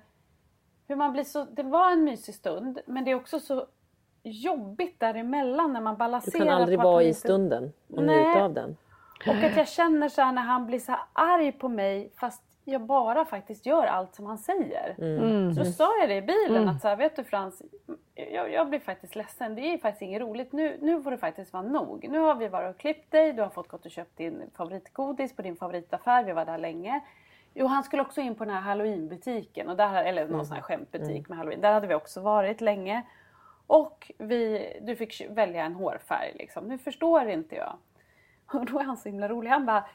[0.87, 3.65] hur man blir så, det var en mysig stund men det är också så
[4.23, 8.77] jobbigt däremellan när man Du balanserar kan aldrig vara i stunden och njuta av den.
[9.27, 12.43] Och att jag känner så här när han blir så här arg på mig fast
[12.71, 14.95] jag bara faktiskt gör allt som han säger.
[15.53, 17.61] Så då sa jag det i bilen att så här, vet du Frans,
[18.15, 19.55] jag, jag blir faktiskt ledsen.
[19.55, 20.51] Det är faktiskt inget roligt.
[20.51, 22.07] Nu, nu får det faktiskt vara nog.
[22.09, 25.35] Nu har vi varit och klippt dig, du har fått gått och köpt din favoritgodis
[25.35, 27.01] på din favoritaffär, vi var där länge.
[27.53, 30.61] Jo, han skulle också in på den här halloweenbutiken, och där, eller någon sån här
[30.61, 31.61] skämtbutik med halloween.
[31.61, 33.03] Där hade vi också varit länge.
[33.67, 36.67] Och vi, du fick välja en hårfärg liksom.
[36.67, 37.77] Nu förstår inte jag.
[38.53, 39.49] Och då är han så himla rolig.
[39.49, 39.85] Han bara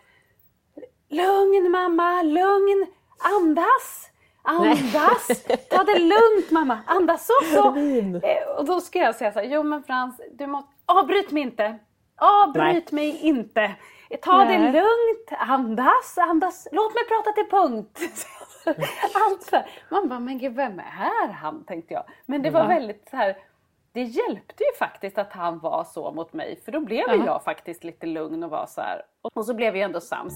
[1.15, 2.87] Lugn mamma, lugn!
[3.19, 4.11] Andas!
[4.43, 5.45] Andas!
[5.71, 6.79] Ta det lugnt mamma!
[6.87, 7.77] Andas så!
[8.23, 11.43] Eh, Och då ska jag säga så här, jo men Frans, du måste, avbryt mig
[11.43, 11.79] inte!
[12.17, 13.75] Avbryt mig inte!
[14.23, 14.73] Ta det Nej.
[14.73, 18.01] lugnt, andas, andas, låt mig prata till punkt!
[19.15, 19.71] Allt så här.
[19.89, 21.65] Man bara, men gud vem är han?
[21.65, 22.05] tänkte jag.
[22.27, 23.37] Men det var väldigt så här
[23.93, 27.45] det hjälpte ju faktiskt att han var så mot mig för då blev ju jag
[27.45, 29.03] faktiskt lite lugn och var så här.
[29.35, 30.35] Och så blev vi ändå sams.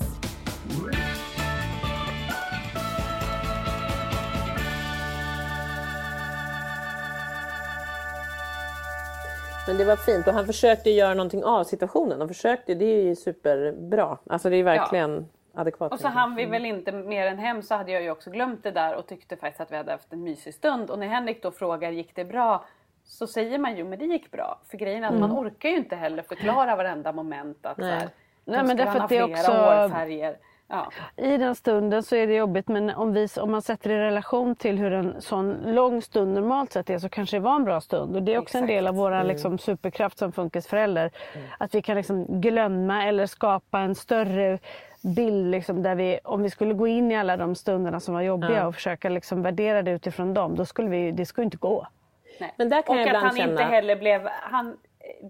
[9.69, 12.19] Men det var fint och han försökte göra någonting av situationen.
[12.19, 14.19] Han försökte, det är ju superbra.
[14.27, 15.93] Alltså det är verkligen adekvat.
[15.93, 18.63] Och så hann vi väl inte mer än hem så hade jag ju också glömt
[18.63, 20.91] det där och tyckte faktiskt att vi hade haft en mysig stund.
[20.91, 22.65] Och när Henrik då frågar gick det bra?
[23.09, 24.61] så säger man ju men det gick bra.
[24.71, 27.67] För grejen är att man orkar ju inte heller förklara varenda moment.
[27.67, 27.93] Att Nej.
[27.93, 28.09] så här,
[28.45, 29.91] Nej, men därför att det är också-.
[30.69, 30.91] Ja.
[31.17, 33.99] I den stunden så är det jobbigt men om, vi, om man sätter det i
[33.99, 37.65] relation till hur en sån lång stund normalt sett är så kanske det var en
[37.65, 38.17] bra stund.
[38.17, 41.11] Och det är också en del av vår liksom, superkraft som funkisförälder.
[41.59, 44.59] Att vi kan liksom glömma eller skapa en större
[45.03, 48.23] bild liksom, där vi, om vi skulle gå in i alla de stunderna som var
[48.23, 51.87] jobbiga och försöka liksom, värdera det utifrån dem, då skulle vi, det skulle inte gå.
[52.41, 52.55] Nej.
[52.57, 54.29] Men där kan och jag att han känna- inte heller blev...
[54.41, 54.77] Han,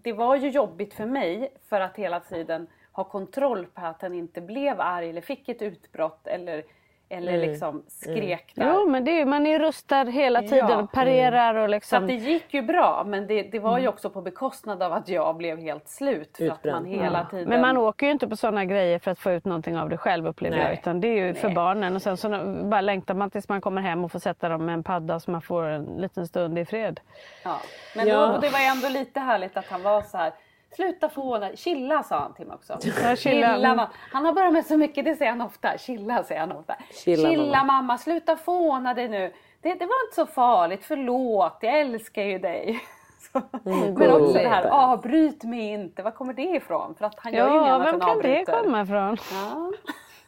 [0.02, 2.66] det var ju jobbigt för mig för att hela tiden
[2.98, 6.62] ha kontroll på att han inte blev arg eller fick ett utbrott eller,
[7.08, 7.48] eller Mm.
[7.50, 8.72] liksom skrek där.
[8.74, 10.86] Jo men det är, ju- man är rustad hela tiden, Ja.
[10.92, 12.02] parerar och Så liksom...
[12.02, 13.94] att det gick ju bra men det, det var ju Mm.
[13.94, 16.36] också på bekostnad av att jag blev helt slut.
[16.36, 17.48] För att man hela tiden...
[17.48, 19.96] Men man åker ju inte på sådana grejer för att få ut någonting av det
[19.96, 20.72] själv upplever jag.
[20.72, 21.54] Utan det är ju för Nej.
[21.54, 22.28] barnen och sen så
[22.64, 25.30] bara längtar man tills man kommer hem och får sätta dem med en padda så
[25.30, 27.00] man får en liten stund i fred.
[27.44, 27.56] Ja.
[27.96, 28.26] Men Ja.
[28.26, 30.32] Då, det var ändå lite härligt att han var så här.
[30.74, 32.78] Sluta fåna, chilla sa han till mig också.
[33.02, 33.58] Ja, chilla.
[33.68, 33.88] mamma.
[34.12, 35.78] Han har börjat med så mycket, det säger han ofta.
[35.78, 36.76] Chilla säger han ofta.
[37.04, 37.98] Chilla, mamma.
[37.98, 39.32] sluta fåna dig nu.
[39.62, 42.80] Det, det var inte så farligt, förlåt, jag älskar ju dig.
[43.32, 43.42] Så.
[43.64, 46.94] Men också det här, avbryt mig inte, var kommer det ifrån?
[46.98, 48.62] För att han gör ju Ja, att vem kan det avbryter.
[48.62, 49.16] komma ifrån?
[49.32, 49.72] Ja,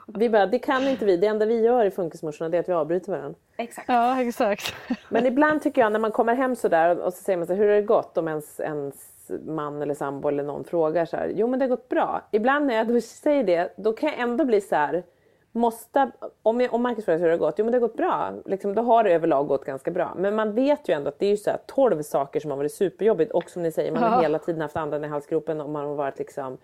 [0.07, 1.17] Vi bara, det kan inte vi.
[1.17, 3.39] Det enda vi gör i Funkismorsorna det är att vi avbryter varandra.
[3.57, 3.89] exakt.
[3.89, 4.75] Ja, exakt.
[5.09, 7.69] Men ibland tycker jag när man kommer hem sådär och så säger man så hur
[7.69, 8.95] har det gått om ens, ens
[9.47, 12.23] man eller sambo eller någon frågar så här, jo men det har gått bra.
[12.31, 15.03] Ibland när jag då säger det, då kan jag ändå bli så här,
[15.53, 16.11] måste,
[16.43, 18.33] om, jag, om Marcus frågar hur det har gått, jo men det har gått bra.
[18.45, 20.15] Liksom, då har det överlag gått ganska bra.
[20.17, 22.59] Men man vet ju ändå att det är ju så här 12 saker som har
[22.59, 25.71] varit superjobbigt och som ni säger, man har hela tiden haft andan i halsgropen och
[25.71, 26.59] man har varit liksom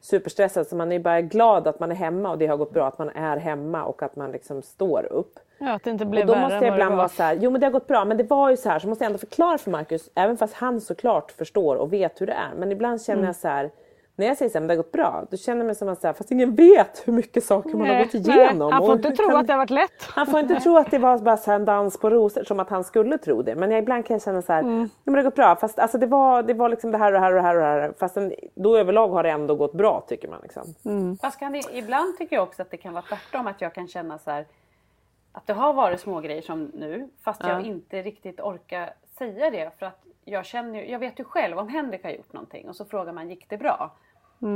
[0.00, 2.72] superstressad så man är ju bara glad att man är hemma och det har gått
[2.72, 5.38] bra att man är hemma och att man liksom står upp.
[5.58, 6.96] Ja, att det inte blev Och då värre måste jag ibland var.
[6.96, 8.78] vara så här, jo men det har gått bra men det var ju så här
[8.78, 12.26] så måste jag ändå förklara för Marcus även fast han såklart förstår och vet hur
[12.26, 12.50] det är.
[12.56, 13.26] Men ibland känner Mm.
[13.26, 13.70] jag så här
[14.18, 15.88] när jag säger så här, men det har gått bra, då känner jag mig som
[15.88, 18.58] att så här, fast ingen vet hur mycket saker man har Nej, gått igenom.
[18.58, 20.02] nej, Han får inte tro kan- att det har varit lätt.
[20.14, 22.60] han får inte tro att det var bara så här en dans på rosor som
[22.60, 23.54] att han skulle tro det.
[23.54, 24.80] Men jag, ibland kan jag känna så här, Mm.
[24.82, 25.56] "Jo, men det har gått bra.
[25.56, 27.54] Fast alltså, det, var, det var liksom det här och det här och det här.
[27.56, 27.92] Och det här.
[27.98, 30.38] Fast en, då överlag har det ändå gått bra tycker man.
[30.42, 30.74] Liksom.
[31.22, 33.46] Fast kan det, ibland tycker jag också att det kan vara tvärtom.
[33.46, 34.44] Att jag kan känna så här,
[35.36, 37.08] att det har varit små grejer som nu.
[37.24, 37.48] Fast Ja.
[37.48, 39.78] jag inte riktigt orkar säga det.
[39.78, 42.76] För att jag, känner, ju- jag vet ju själv om Henrik har gjort någonting och
[42.76, 43.96] så frågar man gick det bra?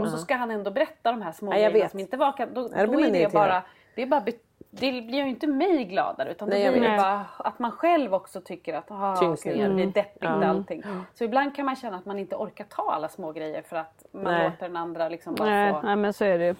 [0.02, 1.90] Och så ska han ändå berätta de här små jag grejerna vet.
[1.90, 2.34] som inte var...
[2.38, 3.62] Då, då då är det bara...
[3.94, 4.20] Det, är bara
[4.70, 6.98] det blir ju inte mig gladare utan Nej, blir det vet.
[7.00, 9.68] bara att man själv också tycker att ah, gud, ner.
[9.68, 10.46] det blir deppigt Ja.
[10.46, 10.82] allting.
[11.14, 14.04] Så ibland kan man känna att man inte orkar ta alla små grejer för att
[14.12, 14.44] man Nej.
[14.50, 15.80] låter den andra liksom bara Nej, få...
[15.82, 16.54] nej men så är det ju.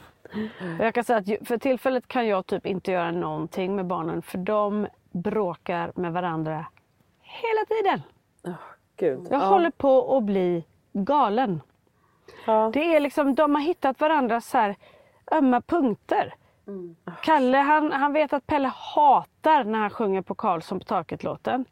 [0.81, 4.39] Jag kan säga att för tillfället kan jag typ inte göra någonting med barnen för
[4.39, 6.67] de bråkar med varandra
[7.21, 8.03] hela tiden.
[8.97, 9.27] Gud.
[9.31, 9.47] Jag Ja.
[9.47, 11.61] håller på att bli galen.
[12.47, 12.71] Ja.
[12.73, 14.77] Det är liksom, de har hittat varandras så här
[15.33, 16.35] ömma punkter.
[17.23, 21.65] Kalle han, han vet att Pelle hatar när han sjunger på Karlsson på taket-låten.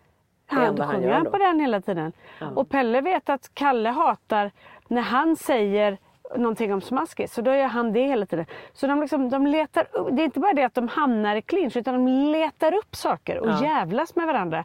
[0.46, 0.60] Han,
[0.92, 2.12] sjunger han på den hela tiden.
[2.54, 4.50] Och Pelle vet att Kalle hatar
[4.88, 5.98] när han säger
[6.36, 7.34] någonting om smaskis.
[7.34, 8.46] Så då gör han det hela tiden.
[8.72, 11.42] Så de, liksom, de letar upp, det är inte bara det att de hamnar i
[11.42, 13.62] clinch utan de letar upp saker och Ja.
[13.64, 14.64] jävlas med varandra.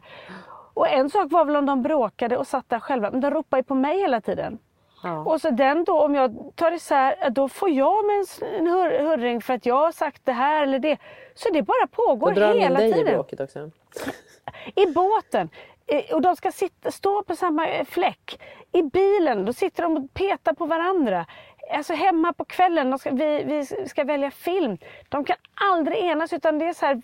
[0.74, 3.10] Och en sak var väl om de bråkade och satt där själva.
[3.10, 4.58] Men de ropade ju på mig hela tiden.
[5.04, 5.18] Ja.
[5.24, 9.40] Och så den då, om jag tar isär, då får jag med en, hur, hurring
[9.40, 10.98] för att jag har sagt det här eller det.
[11.34, 13.14] Så det bara pågår Då drar de in hela dig i tiden.
[13.14, 13.70] bråket också.
[14.74, 15.48] I båten.
[16.12, 18.40] Och de ska sitta, stå på samma eh, fläck.
[18.72, 21.26] I bilen, då sitter de och petar på varandra.
[21.70, 24.78] Alltså hemma på kvällen, de ska, vi, vi ska välja film.
[25.08, 25.36] De kan
[25.72, 27.02] aldrig enas utan det är så här,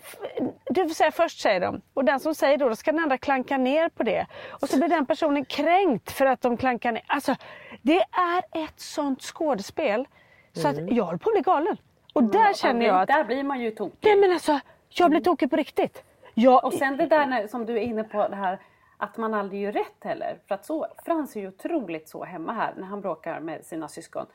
[0.69, 1.81] du får säga först säger de.
[1.93, 4.27] Och den som säger då, då ska den andra klanka ner på det.
[4.49, 7.03] Och så blir den personen kränkt för att de klankar ner.
[7.07, 7.35] Alltså
[7.81, 10.07] det är ett sånt skådespel.
[10.53, 11.77] Så att jag håller på att bli galen.
[12.13, 13.97] Och där känner jag att, Där blir man ju tokig.
[14.01, 16.03] nej men alltså, jag blir tokig på riktigt.
[16.33, 18.59] Jag, Och sen det där när, som du är inne på, det här
[18.97, 20.37] att man aldrig gör rätt heller.
[20.47, 23.87] För att så, Frans är ju otroligt så hemma här när han bråkar med sina
[23.87, 24.25] syskon.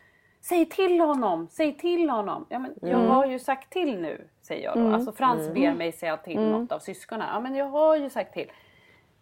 [0.49, 2.47] Säg till honom, säg till honom.
[2.49, 4.95] Ja, men jag har ju sagt till nu, säger jag då.
[4.95, 7.27] Alltså Frans ber mig säga till något av syskonen.
[7.33, 8.51] Ja men jag har ju sagt till.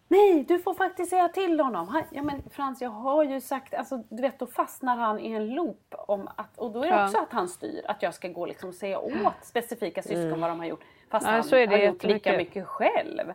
[0.07, 1.87] Nej, du får faktiskt säga till honom.
[1.87, 5.31] Han, ja men Frans, jag har ju sagt, alltså du vet då fastnar han i
[5.31, 7.05] en loop om att, och då är det Ja.
[7.05, 10.49] också att han styr, att jag ska gå liksom och säga åt specifika syskon vad
[10.49, 10.83] de har gjort.
[11.11, 13.33] Fast Ja, han så är det har gjort lika mycket själv.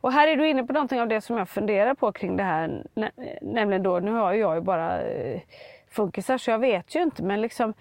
[0.00, 2.42] Och här är du inne på någonting av det som jag funderar på kring det
[2.42, 2.86] här.
[2.94, 3.10] Nä-
[3.42, 5.40] Nämligen då, nu har jag ju bara eh,
[5.94, 7.74] funkisar så jag vet ju inte men liksom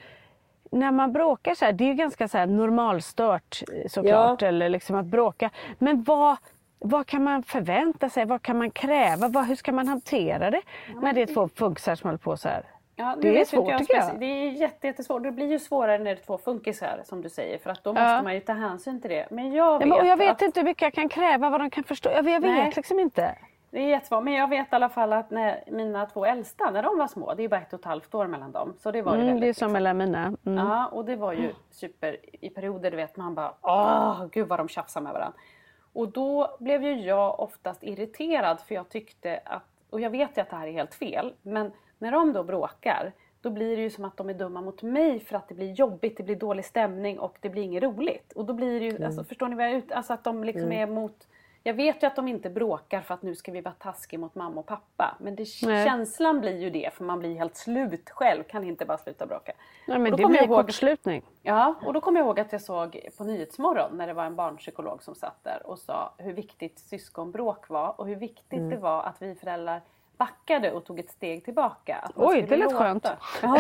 [0.72, 4.42] när man bråkar så här, det är ju ganska så här normalstört eh, såklart.
[4.42, 5.50] Eller liksom att bråka.
[5.80, 6.38] Men vad,
[6.80, 8.26] vad kan man förvänta sig?
[8.26, 9.28] Vad kan man kräva?
[9.28, 10.62] Vad, hur ska man hantera det
[11.02, 12.64] när det är två funkisar som håller på så här?
[12.96, 14.20] Ja, Det är svårt, jag tycker jag.
[14.20, 15.24] Det är jätte, jättesvårt.
[15.24, 17.94] Det blir ju svårare när det är två funkisar som du säger för att då
[17.94, 19.28] måste man ju ta hänsyn till det.
[19.32, 21.50] Men jag Ja, vet, men, och jag vet att inte hur mycket jag kan kräva,
[21.50, 22.10] vad de kan förstå.
[22.10, 22.74] Jag, jag vet Nej.
[22.76, 23.36] liksom inte.
[23.74, 24.24] Det är jättesvårt.
[24.24, 27.34] Men jag vet i alla fall att när mina två äldsta, när de var små,
[27.34, 28.74] det är bara ett och ett halvt år mellan dem.
[28.78, 30.34] Så det var ju Mm, väldigt, det är som liksom, mellan mina.
[30.46, 30.68] Mm.
[30.68, 32.18] Ja, och det var ju super.
[32.46, 35.38] I perioder du vet man bara åh, gud vad de tjafsar med varandra.
[35.94, 40.42] Och då blev ju jag oftast irriterad för jag tyckte att, och jag vet ju
[40.42, 43.90] att det här är helt fel, men när de då bråkar då blir det ju
[43.90, 46.66] som att de är dumma mot mig för att det blir jobbigt, det blir dålig
[46.66, 48.34] stämning och det blir inget roligt.
[48.34, 50.44] Och då blir det ju, alltså, förstår ni vad jag är ute Alltså att de
[50.44, 51.28] liksom är mot
[51.64, 54.36] jag vet ju att de inte bråkar för att nu ska vi vara taskiga mot
[54.36, 55.16] mamma och pappa.
[55.20, 55.86] Men det, Nej.
[55.86, 59.52] känslan blir ju det för man blir helt slut själv, kan inte bara sluta bråka.
[59.88, 61.24] Nej, Och men då det blir jag ihåg- kortslutning.
[61.42, 64.36] Ja, och då kommer jag ihåg att jag såg på Nyhetsmorgon när det var en
[64.36, 68.70] barnpsykolog som satt där och sa hur viktigt syskonbråk var och hur viktigt Mm.
[68.70, 69.82] det var att vi föräldrar
[70.18, 71.96] backade och tog ett steg tillbaka.
[71.96, 72.84] Att Oj, det lät låta.
[72.84, 73.08] skönt.
[73.42, 73.58] Ja.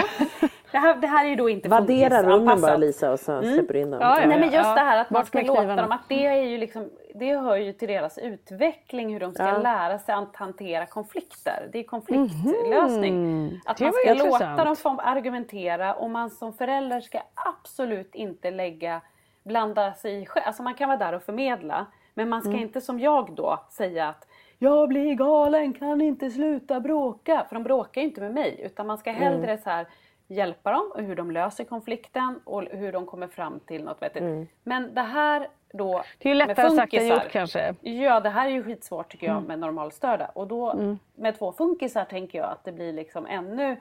[0.71, 3.73] Det, här, det här är ju då inte Vaddera rummen bara Lisa och så släpper
[3.73, 3.99] du in dem.
[4.01, 4.27] Ja, ja.
[4.27, 6.89] Nej men just det här att man ska låta dem, att det är ju liksom,
[7.15, 9.57] det hör ju till deras utveckling hur de ska Ja.
[9.57, 11.69] lära sig att hantera konflikter.
[11.71, 13.61] Det är konfliktlösning.
[13.65, 18.51] Att Det man ska låta dem få argumentera och man som förälder ska absolut inte
[18.51, 19.01] lägga,
[19.43, 20.43] blanda sig i själv.
[20.47, 21.85] Alltså man kan vara där och förmedla.
[22.13, 22.61] Men man ska Mm.
[22.61, 24.27] inte som jag då säga att
[24.63, 27.45] jag blir galen, kan inte sluta bråka.
[27.49, 28.59] För de bråkar ju inte med mig.
[28.63, 29.23] Utan man ska Mm.
[29.23, 29.85] hellre så här
[30.27, 34.49] hjälpa dem och hur de löser konflikten och hur de kommer fram till något vettigt.
[34.63, 36.03] Men det här då Mm.
[36.17, 37.75] Det är ju lättare sagt än gjort kanske.
[37.81, 39.37] Ja, det här är ju skitsvårt tycker Mm.
[39.37, 40.25] jag med normalstörda.
[40.33, 43.75] Och då med två funkisar tänker jag att det blir liksom ännu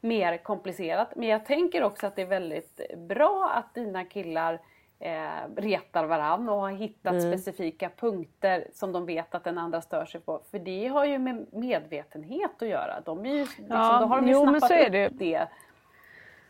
[0.00, 1.12] mer komplicerat.
[1.16, 4.58] Men jag tänker också att det är väldigt bra att dina killar
[5.00, 5.10] eh,
[5.56, 7.32] retar varann och har hittat Mm.
[7.38, 10.40] specifika punkter som de vet att den andra stör sig på.
[10.50, 13.00] För det har ju med medvetenhet att göra.
[13.04, 15.12] De är ju, liksom, Ja, då har de ju jo, men snappat så är upp
[15.18, 15.24] det.
[15.38, 15.48] det.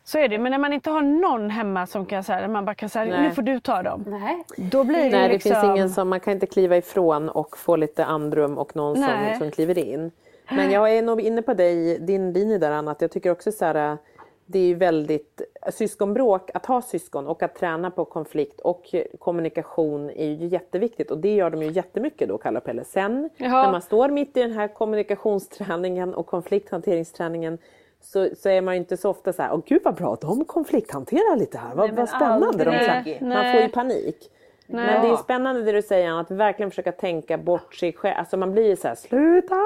[0.04, 2.74] Så är det, men när man inte har någon hemma som kan säga, man bara
[2.74, 4.04] kan säga, nu får du ta dem.
[4.06, 4.44] Nej.
[4.56, 5.52] Då blir det Nej, det liksom...
[5.52, 9.34] finns ingen som, man kan inte kliva ifrån och få lite andrum och någon som,
[9.38, 10.10] som kliver in.
[10.50, 13.52] Men jag är nog inne på dig, din linje där Anna, att jag tycker också
[13.52, 13.98] så här,
[14.52, 15.40] det är ju väldigt,
[15.72, 21.18] syskonbråk, att ha syskon och att träna på konflikt och kommunikation är ju jätteviktigt och
[21.18, 22.84] det gör de ju jättemycket då Kalle och Pelle.
[22.84, 23.62] Sen Jaha.
[23.62, 27.58] när man står mitt i den här kommunikationsträningen och konflikthanteringsträningen
[28.00, 30.44] så, så är man ju inte så ofta så här, åh gud vad bra, de
[30.44, 32.64] konflikthanterar lite här, vad, Nej, vad spännande.
[32.64, 33.52] De, här, man Nej.
[33.52, 34.30] får ju panik.
[34.66, 38.14] Men det är spännande det du säger att verkligen försöka tänka bort sig själv.
[38.18, 39.56] Alltså man blir så här, sluta!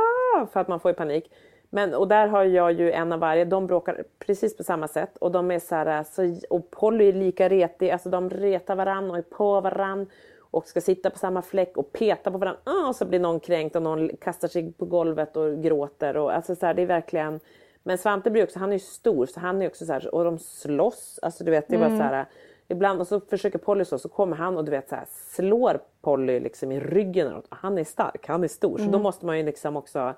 [0.53, 1.31] För att man får ju panik.
[1.75, 5.17] Men, och där har jag ju en av varje, de bråkar precis på samma sätt.
[5.17, 9.11] Och de är så här, så, och Polly är lika retig, alltså de retar varann
[9.11, 10.07] och är på varann.
[10.41, 12.61] Och ska sitta på samma fläck och peta på varandra.
[12.65, 16.17] Ah, och så blir någon kränkt och någon kastar sig på golvet och gråter.
[16.17, 17.41] Och, alltså så här, det är verkligen...
[17.83, 20.25] Men Svante blir också, han är ju stor så han är också så här, och
[20.25, 21.19] de slåss.
[21.23, 22.27] Alltså du vet, det är bara så här.
[22.69, 25.81] Ibland och så försöker Polly så, så kommer han och du vet så här, slår
[26.03, 27.43] Polly liksom i ryggen.
[27.49, 28.79] Han är stark, han är stor.
[28.79, 30.15] Så då måste man ju liksom också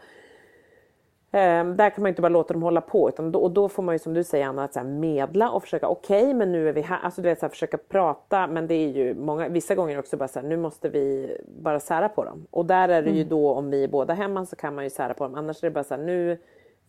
[1.76, 3.94] där kan man inte bara låta dem hålla på utan då, och då får man
[3.94, 6.80] ju som du säger Anna att så medla och försöka okej men nu är vi
[6.80, 9.98] här, alltså du vet så här, försöka prata men det är ju många, vissa gånger
[9.98, 12.46] också bara så här, nu måste vi bara sära på dem.
[12.50, 14.90] Och där är det ju då om vi är båda hemma så kan man ju
[14.90, 15.34] sära på dem.
[15.34, 16.38] Annars är det bara så här, nu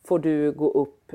[0.07, 1.11] får du gå upp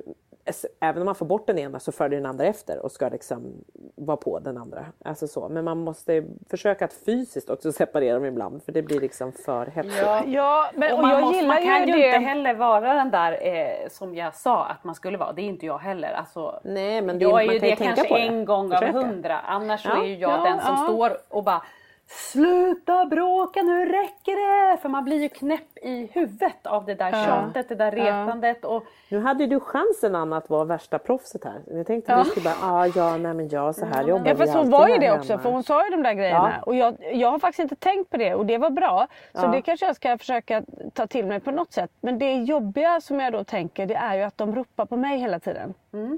[0.81, 3.65] Även om man får bort den ena så följer den andra efter och ska liksom
[3.95, 4.87] vara på den andra.
[5.05, 5.49] Alltså så.
[5.49, 9.67] Men man måste försöka att fysiskt också separera dem ibland för det blir liksom för
[9.67, 10.05] hetsigt.
[10.27, 12.07] Ja, men, Och och man, jag måste, gillar man kan ju det.
[12.07, 15.33] inte heller vara den där eh, som jag sa att man skulle vara.
[15.33, 16.13] Det är inte jag heller.
[16.13, 19.39] Alltså, Nej, men det, jag är ju det kanske en gång av hundra.
[19.41, 20.85] Annars så Ja, är ju jag ja, den som ja.
[20.89, 21.63] står och bara
[22.07, 24.37] Sluta bråka nu räcker
[24.73, 24.77] det!
[24.77, 28.65] För man blir ju knäpp i huvudet av det där tjatet, det där retandet.
[28.65, 31.61] Och, Nu hade du chansen Anna att vara värsta proffset här.
[31.67, 34.37] Jag tänkte att du skulle bara, ah, ja, nej men jag så här jobbar Ja
[34.37, 36.53] fast hon var ju det hemma." också för hon sa ju de där grejerna.
[36.57, 36.63] Ja.
[36.63, 39.07] Och jag, jag har faktiskt inte tänkt på det och det var bra.
[39.35, 40.63] Så det kanske jag ska försöka
[40.95, 41.91] ta till mig på något sätt.
[42.01, 45.19] Men det jobbiga som jag då tänker det är ju att de ropar på mig
[45.19, 45.75] hela tiden.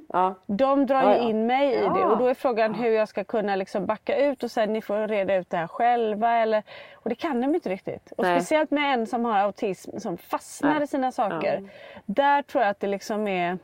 [0.09, 0.35] Ja.
[0.47, 3.25] De drar Ja, ju in mig i det och då är frågan hur jag ska
[3.25, 6.31] kunna liksom backa ut och säga ni får reda ut det här själva.
[6.31, 6.63] Eller,
[6.95, 8.13] och det kan de inte riktigt.
[8.17, 8.41] Och Nej.
[8.41, 10.83] speciellt med en som har autism som fastnar Nej.
[10.83, 11.69] i sina saker.
[12.07, 13.59] Där tror jag att det liksom är...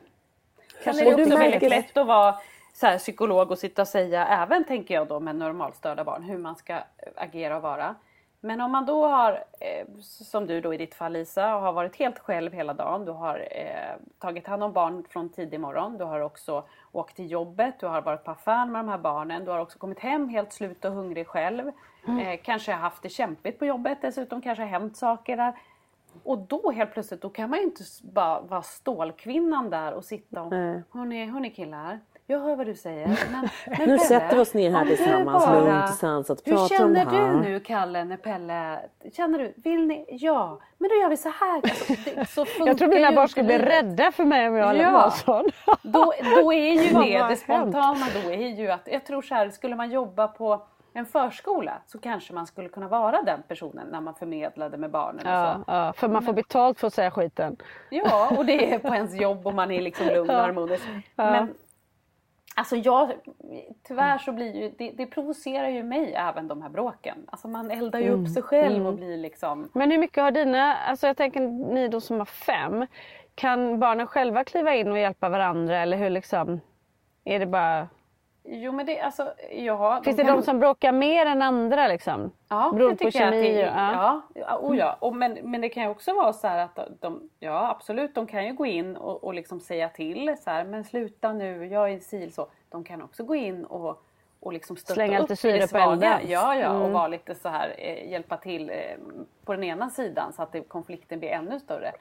[0.83, 2.35] Kanske är det lite också väldigt lätt att vara
[2.73, 6.37] så här, psykolog och sitta och säga, även tänker jag då med normalstörda barn, hur
[6.37, 6.77] man ska
[7.15, 7.95] agera och vara.
[8.43, 11.95] Men om man då har, eh, som du då i ditt fall Lisa, har varit
[11.95, 13.05] helt själv hela dagen.
[13.05, 15.97] Du har eh, tagit hand om barn från tidig morgon.
[15.97, 17.79] Du har också åkt till jobbet.
[17.79, 19.45] Du har varit på affären med de här barnen.
[19.45, 21.71] Du har också kommit hem helt slut och hungrig själv.
[22.07, 22.19] Mm.
[22.19, 24.41] Eh, kanske haft det kämpigt på jobbet dessutom.
[24.41, 25.53] Kanske hänt saker där.
[26.23, 30.41] Och då helt plötsligt, då kan man ju inte bara vara stålkvinnan där och sitta
[30.41, 30.53] och
[30.91, 31.99] hörni, hörni killar,
[32.31, 33.07] jag hör vad du säger.
[33.07, 37.05] Men, men nu sätter vi oss ner här tillsammans bara, lugnt och sansat Hur känner
[37.05, 38.79] du nu Kalle när Pelle,
[39.13, 41.61] känner du, vill ni, ja, men då gör vi så här.
[41.63, 44.91] Alltså, det, så jag tror mina barn skulle bli rädda för mig om jag ja.
[44.91, 45.49] var sån.
[45.81, 49.49] då, då är ju det, det spontana då är ju att, jag tror så här,
[49.49, 50.61] skulle man jobba på
[50.93, 55.21] en förskola så kanske man skulle kunna vara den personen när man förmedlade med barnen.
[55.25, 55.71] Ja, och så.
[55.71, 57.57] ja för man får betalt för att säga skiten.
[57.89, 60.83] Ja, och det är på ens jobb och man är liksom lugn och harmonisk.
[61.15, 61.53] Men
[62.55, 63.11] Alltså jag,
[63.83, 67.17] tyvärr så blir ju, det, det provocerar ju mig även de här bråken.
[67.27, 68.21] Alltså man eldar ju mm.
[68.21, 68.87] upp sig själv mm.
[68.87, 69.69] och blir liksom...
[69.73, 71.39] Men hur mycket har dina, alltså jag tänker
[71.73, 72.85] ni då som har fem,
[73.35, 76.61] kan barnen själva kliva in och hjälpa varandra eller hur liksom,
[77.23, 77.87] är det bara
[78.43, 80.01] Jo men det, alltså, ja.
[80.03, 80.37] Finns de det kan...
[80.37, 82.31] de som bråkar mer än andra liksom?
[82.49, 84.21] Ja, Beror det tycker jag att det, ja.
[84.35, 84.97] Ja, oh, ja.
[84.99, 88.45] Och men, men det kan ju också vara så att de, ja absolut, de kan
[88.45, 91.99] ju gå in och, och liksom säga till så här, men sluta nu, jag är
[92.09, 92.47] sil så.
[92.69, 94.03] De kan också gå in och,
[94.39, 96.19] och liksom stötta Slänga upp lite syre på elden.
[96.27, 96.81] Ja, ja, mm.
[96.81, 98.75] och vara lite så här, eh, hjälpa till eh,
[99.45, 101.91] på den ena sidan så att det, konflikten blir ännu större.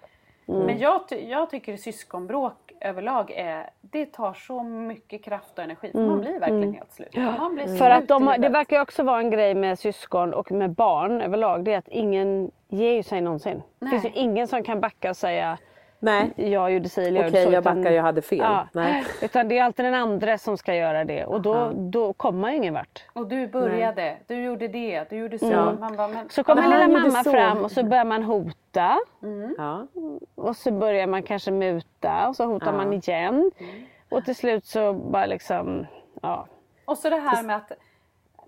[0.50, 0.66] Mm.
[0.66, 5.90] Men jag, jag tycker syskonbråk överlag är, det tar så mycket kraft och energi.
[5.94, 6.06] Mm.
[6.06, 6.74] Man blir verkligen mm.
[6.74, 7.16] helt slut.
[7.16, 10.70] Man blir För att de, det verkar också vara en grej med syskon och med
[10.70, 11.64] barn överlag.
[11.64, 13.62] Det är att ingen ger sig någonsin.
[13.78, 13.92] Nej.
[13.92, 15.58] Det finns ju ingen som kan backa och säga
[16.02, 16.32] Nej.
[16.36, 18.38] Jag gjorde si eller Okej, jag backar, jag hade fel.
[18.38, 18.68] Ja.
[18.72, 19.04] Nej.
[19.22, 22.50] Utan det är alltid den andra som ska göra det och då, då kommer man
[22.50, 23.04] ju ingen vart.
[23.12, 24.22] Och du började, Nej.
[24.26, 25.52] du gjorde det, du gjorde så.
[25.52, 25.80] Mm.
[25.80, 26.28] Man bara, men...
[26.28, 27.30] Så kommer lilla mamma så.
[27.30, 28.98] fram och så börjar man hota.
[29.22, 29.54] Mm.
[29.58, 29.86] Ja.
[30.34, 32.72] Och så börjar man kanske muta och så hotar ja.
[32.72, 33.50] man igen.
[33.58, 33.70] Mm.
[34.08, 35.86] Och till slut så bara liksom,
[36.22, 36.46] ja.
[36.84, 37.72] Och så det här med att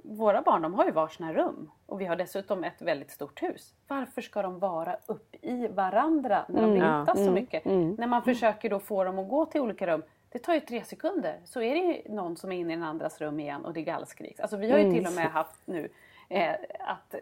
[0.02, 3.74] våra barn de har ju varsina rum och vi har dessutom ett väldigt stort hus.
[3.88, 7.66] Varför ska de vara upp i varandra när de mm, så mm, mycket?
[7.66, 7.94] Mm.
[7.98, 10.02] När man försöker då få dem att gå till olika rum.
[10.28, 12.84] Det tar ju tre sekunder så är det ju någon som är inne i den
[12.84, 14.40] andras rum igen och det gallskriks.
[14.40, 14.96] Alltså vi har ju mm.
[14.96, 15.88] till och med haft nu
[16.28, 17.14] eh, att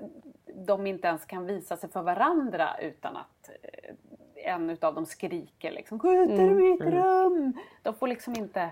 [0.54, 5.72] de inte ens kan visa sig för varandra utan att eh, en utav dem skriker
[5.72, 6.94] liksom Gå ut ur mitt mm.
[6.94, 7.52] rum!
[7.82, 8.70] De får liksom inte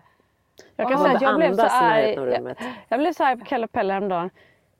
[0.76, 2.14] jag kan säga att jag blev så arg.
[2.14, 2.54] Jag,
[2.88, 4.30] jag blev så arg på Kalle och Pelle häromdagen.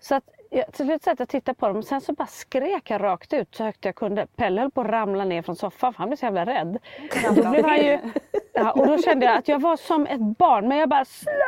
[0.01, 2.27] Så att jag, till slut satt jag och tittade på dem och sen så bara
[2.27, 4.27] skrek jag rakt ut så högt jag kunde.
[4.37, 6.79] Pelle höll på att ramla ner från soffan för han blev så jävla rädd.
[7.37, 7.99] Då blev han ju,
[8.53, 11.05] ja, och då kände jag att jag var som ett barn men jag bara,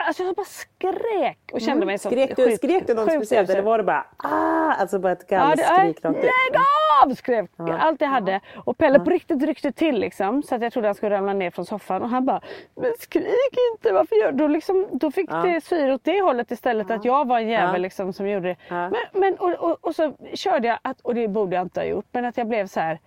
[0.07, 1.87] alltså jag bara skrek och kände mm.
[1.87, 5.13] mig så Skrek du, skrek du något speciellt eller var det bara ah, alltså bara
[5.13, 6.25] ett gallskrik ja, rakt ut?
[6.25, 6.61] Lägg
[7.05, 7.15] av!
[7.15, 7.79] skrek ja.
[7.79, 8.41] allt jag hade.
[8.65, 11.51] Och Pelle på riktigt ryckte till liksom så att jag trodde han skulle ramla ner
[11.51, 12.41] från soffan och han bara,
[12.75, 14.39] men skrik inte, varför gör du?
[14.39, 15.37] Då, liksom, då fick ja.
[15.37, 18.90] det syre åt det hållet istället att jag var en jävel liksom, som gjorde det.
[18.91, 21.85] Men, men, och, och, och, så körde jag, att, och det borde jag inte ha
[21.85, 22.99] gjort, men att jag blev så här.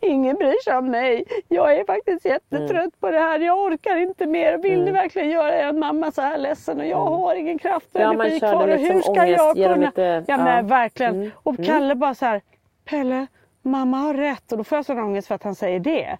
[0.00, 1.24] Ingen bryr sig om mig.
[1.48, 2.90] Jag är faktiskt jättetrött mm.
[3.00, 3.38] på det här.
[3.38, 4.58] Jag orkar inte mer.
[4.58, 4.84] Vill mm.
[4.84, 7.12] ni verkligen göra er mamma så här ledsen och jag mm.
[7.12, 8.68] har ingen kraft och ja, energi kvar.
[8.68, 9.76] Och hur ska jag kunna?
[9.76, 11.14] Lite, ja, men verkligen.
[11.14, 11.30] Mm.
[11.42, 11.66] Och mm.
[11.66, 12.40] Kalle bara så här.
[12.84, 13.26] Pelle,
[13.62, 14.52] mamma har rätt.
[14.52, 16.18] Och då får jag sån ångest för att han säger det.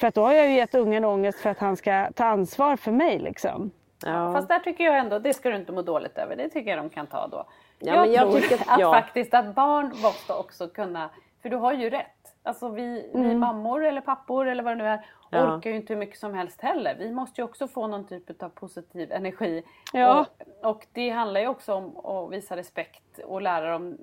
[0.00, 2.76] För att då har jag ju gett ungen ångest för att han ska ta ansvar
[2.76, 3.70] för mig liksom.
[4.04, 4.32] Ja.
[4.32, 6.36] Fast där tycker jag ändå, det ska du inte må dåligt över.
[6.36, 7.46] Det tycker jag de kan ta då.
[7.80, 11.10] Ja, jag, jag tror att, att faktiskt att barn måste också kunna,
[11.42, 12.06] för du har ju rätt.
[12.42, 13.28] Alltså vi, mm.
[13.28, 15.56] vi mammor eller pappor eller vad det nu är ja.
[15.56, 16.96] orkar ju inte hur mycket som helst heller.
[16.98, 19.62] Vi måste ju också få någon typ av positiv energi.
[19.92, 20.20] Ja.
[20.20, 23.98] Och, och det handlar ju också om att visa respekt och lära dem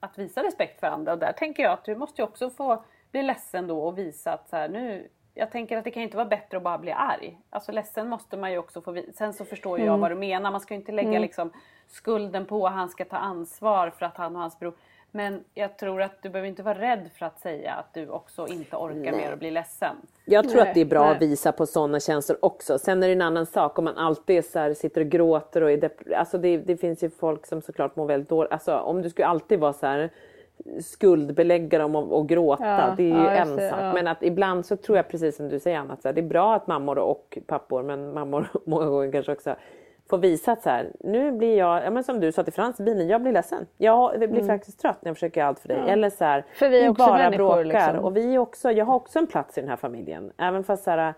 [0.00, 1.12] att visa respekt för andra.
[1.12, 4.32] Och där tänker jag att du måste ju också få bli ledsen då och visa
[4.32, 5.08] att så här, nu
[5.40, 7.38] jag tänker att det kan inte vara bättre att bara bli arg.
[7.50, 9.86] Alltså ledsen måste man ju också få Sen så förstår mm.
[9.86, 10.50] jag vad du menar.
[10.50, 11.22] Man ska ju inte lägga mm.
[11.22, 11.50] liksom
[11.88, 14.74] skulden på att han ska ta ansvar för att han och hans bror.
[15.10, 18.46] Men jag tror att du behöver inte vara rädd för att säga att du också
[18.46, 19.12] inte orkar Nej.
[19.12, 19.96] mer och blir ledsen.
[20.24, 20.68] Jag tror Nej.
[20.68, 21.16] att det är bra Nej.
[21.16, 22.78] att visa på sådana känslor också.
[22.78, 25.70] Sen är det en annan sak om man alltid så här, sitter och gråter och
[25.70, 28.52] är Alltså det, det, finns ju folk som såklart mår väldigt dåligt.
[28.52, 30.10] Alltså om du skulle alltid vara så här
[30.80, 32.66] skuldbelägga dem och, och gråta.
[32.66, 33.80] Ja, det är ju ja, en sak.
[33.80, 33.92] Ja.
[33.92, 36.54] Men att ibland så tror jag precis som du säger Anna, att det är bra
[36.54, 39.56] att mammor och pappor, men mammor många gånger kanske också
[40.10, 42.80] får visa att så här, nu blir jag, ja, men som du sa till Frans
[42.80, 43.66] i bilen, jag blir ledsen.
[43.76, 44.46] Jag blir mm.
[44.46, 45.82] faktiskt trött när jag försöker allt för dig.
[45.86, 47.64] Eller så här, för vi, är också bara bråkar.
[47.64, 47.98] Liksom.
[47.98, 50.32] Och vi också, jag har också en plats i den här familjen.
[50.36, 51.14] Även fast så här,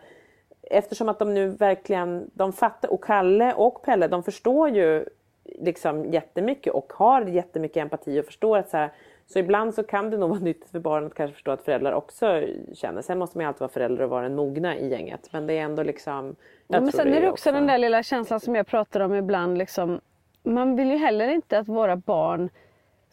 [0.62, 5.04] eftersom att de nu verkligen, de fattar, och Kalle och Pelle, de förstår ju
[5.44, 8.92] liksom jättemycket och har jättemycket empati och förstår att så här,
[9.32, 11.92] Så ibland så kan det nog vara nyttigt för barnet att kanske förstå att föräldrar
[11.92, 13.02] också känner.
[13.02, 15.28] Sen måste man ju alltid vara förälder och vara den mogna i gänget.
[15.32, 16.36] Men det är ändå liksom...
[16.68, 19.58] Ja, men sen är det också den där lilla känslan som jag pratar om ibland.
[19.58, 20.00] Liksom,
[20.42, 22.50] man vill ju heller inte att våra barn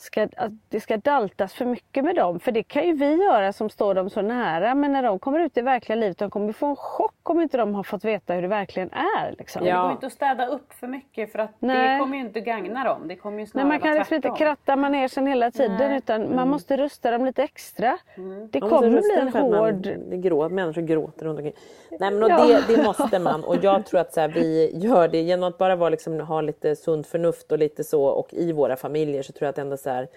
[0.02, 2.40] ska, att det ska daltas för mycket med dem.
[2.40, 4.76] För det kan ju vi göra som står dem så nära.
[4.76, 7.58] Men när de kommer ut i verkliga livet, de kommer få en chock om inte
[7.58, 9.36] de har fått veta hur det verkligen är.
[9.38, 9.66] Liksom.
[9.66, 9.76] Ja.
[9.76, 11.94] Det går inte att städa upp för mycket för att Nej.
[11.94, 13.08] det kommer ju inte gagna dem.
[13.08, 15.98] Det kommer ju Nej, man kan liksom inte kratta manegen hela tiden Nej.
[15.98, 16.36] utan mm.
[16.36, 17.98] man måste rusta dem lite extra.
[18.18, 18.50] Mm.
[18.52, 19.88] Det man kommer bli en hård...
[20.10, 21.56] Man, grå, människor gråter runt omkring.
[22.00, 22.46] Nej men ja.
[22.46, 25.58] det, det, måste man och jag tror att så här, vi gör det genom att
[25.58, 29.34] bara vara, liksom, ha lite sunt förnuft och lite så och i våra familjer så
[29.34, 30.10] tror jag att ändå så här,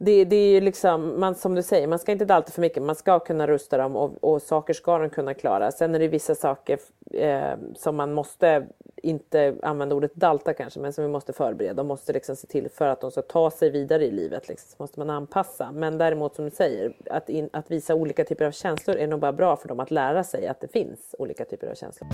[0.00, 2.82] det, det är liksom, man, som du säger, man ska inte dalta för mycket.
[2.82, 5.72] Man ska kunna rusta dem och, och saker ska de kunna klara.
[5.72, 6.78] Sen är det vissa saker
[7.10, 11.74] eh, som man måste, inte använda ordet dalta kanske, men som vi måste förbereda.
[11.74, 14.48] De måste liksom se till för att de ska ta sig vidare i livet.
[14.48, 15.72] Liksom, så måste man anpassa.
[15.72, 19.20] Men däremot som du säger, att, in, att visa olika typer av känslor är nog
[19.20, 22.08] bara bra för dem att lära sig att det finns olika typer av känslor.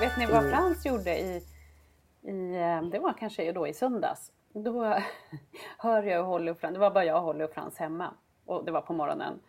[0.00, 0.50] Vet ni vad mm.
[0.50, 1.42] Frans gjorde i,
[2.22, 4.32] i, eh, det var kanske då i söndags.
[4.52, 4.84] Då
[5.78, 8.10] hör jag Holly och Frans, det var bara jag, Holly och Frans hemma.
[8.44, 9.40] Och det var på morgonen.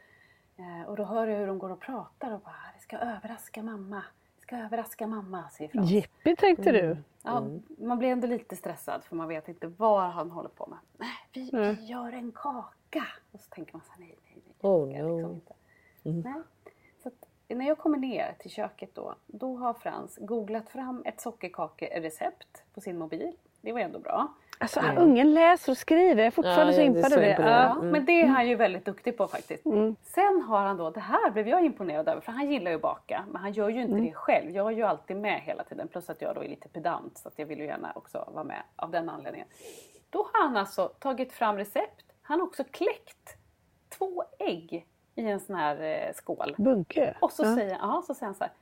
[0.58, 3.64] Eh, och då hör jag hur de går och pratar och bara, vi ska överraska
[3.64, 4.04] mamma.
[4.36, 5.90] Vi ska överraska mamma, säger Frans.
[5.90, 6.82] Jippi tänkte mm.
[6.82, 6.98] du?
[7.24, 10.80] Ja, man blir ändå lite stressad för man vet inte vad han håller på med.
[10.98, 11.76] Nej, vi, mm.
[11.76, 13.06] vi gör en kaka.
[13.32, 14.72] Och så tänker man så här, nej, nej, nej.
[14.72, 15.18] Oh, no.
[15.18, 15.54] Liksom inte.
[16.04, 16.22] Mm.
[16.22, 16.44] Nej
[17.56, 22.82] när jag kommer ner till köket då, då har Frans googlat fram ett sockerkakerecept på
[22.82, 23.32] sin mobil.
[23.62, 24.28] Det var ändå bra.
[24.60, 24.98] Alltså mm.
[24.98, 27.38] ungen läser och skriver, jag är fortfarande ja, så impad av det.
[27.40, 27.90] Ja, mm.
[27.90, 29.66] Men det är han ju väldigt duktig på faktiskt.
[29.66, 29.96] Mm.
[30.04, 32.82] Sen har han då, det här blev jag imponerad över för han gillar ju att
[32.82, 34.06] baka men han gör ju inte mm.
[34.06, 34.52] det själv.
[34.52, 37.28] Jag är ju alltid med hela tiden plus att jag då är lite pedant så
[37.28, 39.48] att jag vill ju gärna också vara med av den anledningen.
[40.10, 42.06] Då har han alltså tagit fram recept.
[42.22, 43.38] Han har också kläckt
[43.90, 44.86] två ägg
[45.18, 46.56] i en sån här eh, skål.
[46.58, 47.18] Bunke?
[47.22, 47.56] Och så, ja.
[47.56, 48.54] säger, ja, så säger han så här.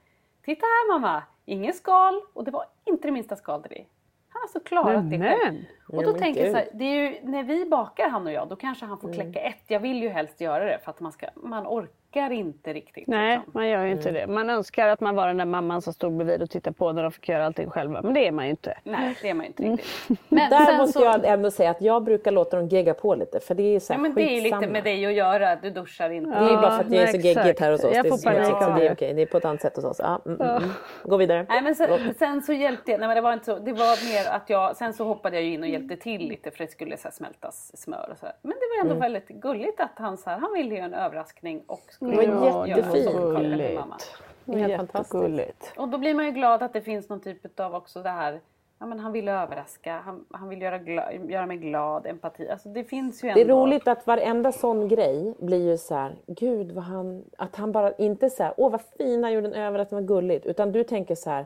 [0.45, 3.87] Titta här mamma, ingen skal och det var inte det minsta skal där i.
[4.29, 5.63] Han har alltså klarat men, det själv.
[5.87, 8.31] Och då ja, tänker jag så här, det är ju, när vi bakar han och
[8.31, 9.51] jag, då kanske han får kläcka mm.
[9.51, 9.63] ett.
[9.67, 13.07] Jag vill ju helst göra det för att man, ska, man orkar orkar inte riktigt.
[13.07, 13.51] Nej, liksom.
[13.53, 14.21] man gör ju inte mm.
[14.21, 14.33] det.
[14.33, 17.03] Man önskar att man var den där mamman som stod bredvid och tittade på när
[17.03, 18.01] de fick göra allting själva.
[18.01, 18.77] Men det är man ju inte.
[18.83, 19.77] Nej, det är man ju inte mm.
[19.77, 20.19] riktigt.
[20.29, 21.05] Men Där måste så...
[21.05, 23.93] jag ändå säga att jag brukar låta dem gegga på lite för det är så
[23.93, 26.29] ja, men Det är lite med dig att göra, du duschar inte.
[26.29, 27.95] Ja, det är bara för att det är så geggigt här hos oss.
[27.95, 28.75] Jag får panik ja.
[28.79, 29.99] det, är okej, det är på ett annat sätt hos oss.
[29.99, 30.69] Ja, mm, mm, mm.
[31.03, 31.45] Gå vidare.
[31.49, 34.13] Nej, men sen, sen, så hjälpte jag, nej men det var inte så, det var
[34.13, 36.97] mer att jag, sen så hoppade jag in och hjälpte till lite för det skulle
[36.97, 38.27] så smältas smör och så.
[38.41, 39.01] Men det var ändå mm.
[39.01, 41.81] väldigt gulligt att han så här, han ville göra en överraskning och
[42.11, 44.11] det var jättefint gulligt.
[44.47, 45.73] Helt fantastiskt.
[45.77, 48.39] Och då blir man ju glad att det finns någon typ av också det här
[48.79, 52.49] Ja, men han vill överraska, han, han vill göra, glad, göra mig glad, empati.
[52.49, 53.39] Alltså det finns ju ändå...
[53.39, 57.55] Det är roligt att varenda sån grej blir ju så här, gud vad han, att
[57.55, 60.45] han bara inte så här, åh vad fin han gjorde en överraskning, vad gulligt.
[60.45, 61.45] Utan du tänker så här,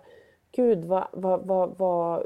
[0.51, 2.24] gud vad, vad, vad vad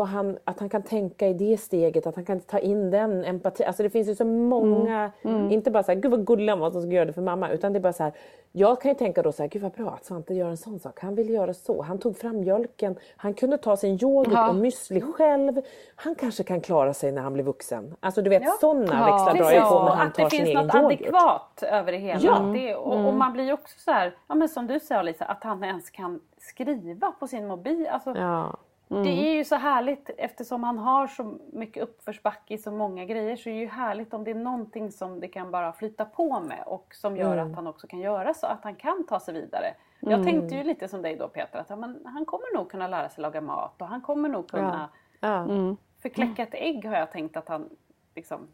[0.00, 3.66] han, att han kan tänka i det steget, att han kan ta in den empatin.
[3.66, 5.36] Alltså det finns ju så många, mm.
[5.36, 5.50] Mm.
[5.50, 7.50] inte bara så här, gud vad gullig han var som ska göra det för mamma,
[7.50, 8.12] utan det är bara så här,
[8.52, 10.78] jag kan ju tänka då så här, gud vad bra att Svante gör en sån
[10.78, 11.00] sak.
[11.00, 14.48] Han vill göra så, han tog fram mjölken, han kunde ta sin yoghurt ja.
[14.48, 15.60] och müsli själv.
[15.96, 17.94] Han kanske kan klara sig när han blir vuxen.
[18.00, 18.56] Alltså du vet ja.
[18.60, 19.04] sådana ja.
[19.04, 20.74] växlar drar jag på när han tar sin egen yoghurt.
[20.74, 22.20] Att det finns något adekvat över det hela.
[22.20, 22.38] Ja.
[22.38, 23.06] Det, och, mm.
[23.06, 25.64] och, man blir ju också så här, ja men som du säger Lisa, att han
[25.64, 27.88] ens kan skriva på sin mobil.
[27.90, 28.56] Alltså, ja.
[28.92, 29.04] Mm.
[29.04, 33.36] Det är ju så härligt eftersom han har så mycket uppförsbacke i så många grejer
[33.36, 36.40] så är det ju härligt om det är någonting som det kan bara flyta på
[36.40, 37.50] med och som gör mm.
[37.50, 39.74] att han också kan göra så att han kan ta sig vidare.
[40.00, 40.24] Jag mm.
[40.24, 43.08] tänkte ju lite som dig då Peter att ja, men han kommer nog kunna lära
[43.08, 44.90] sig laga mat och han kommer nog kunna
[45.20, 45.28] ja.
[45.28, 45.54] Ja.
[45.54, 45.76] Mm.
[46.02, 47.68] För kläcka ett ägg har jag tänkt att han
[48.14, 48.48] liksom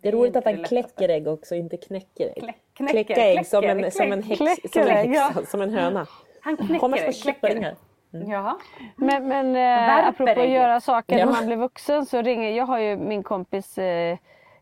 [0.00, 2.42] det är roligt att han kläcker ägg också, inte knäcker ägg.
[2.42, 4.40] Klä, knäcker, Kläcka ägg som en, som en, häx,
[4.72, 6.06] som en häxa, som en höna.
[6.40, 7.76] Han knäcker Kommer små kycklingar.
[8.16, 8.30] Mm.
[8.30, 8.56] Jaha.
[8.96, 11.26] Men, men eh, apropå att göra saker ja.
[11.26, 14.18] när man blir vuxen så ringer jag har ju min kompis eh,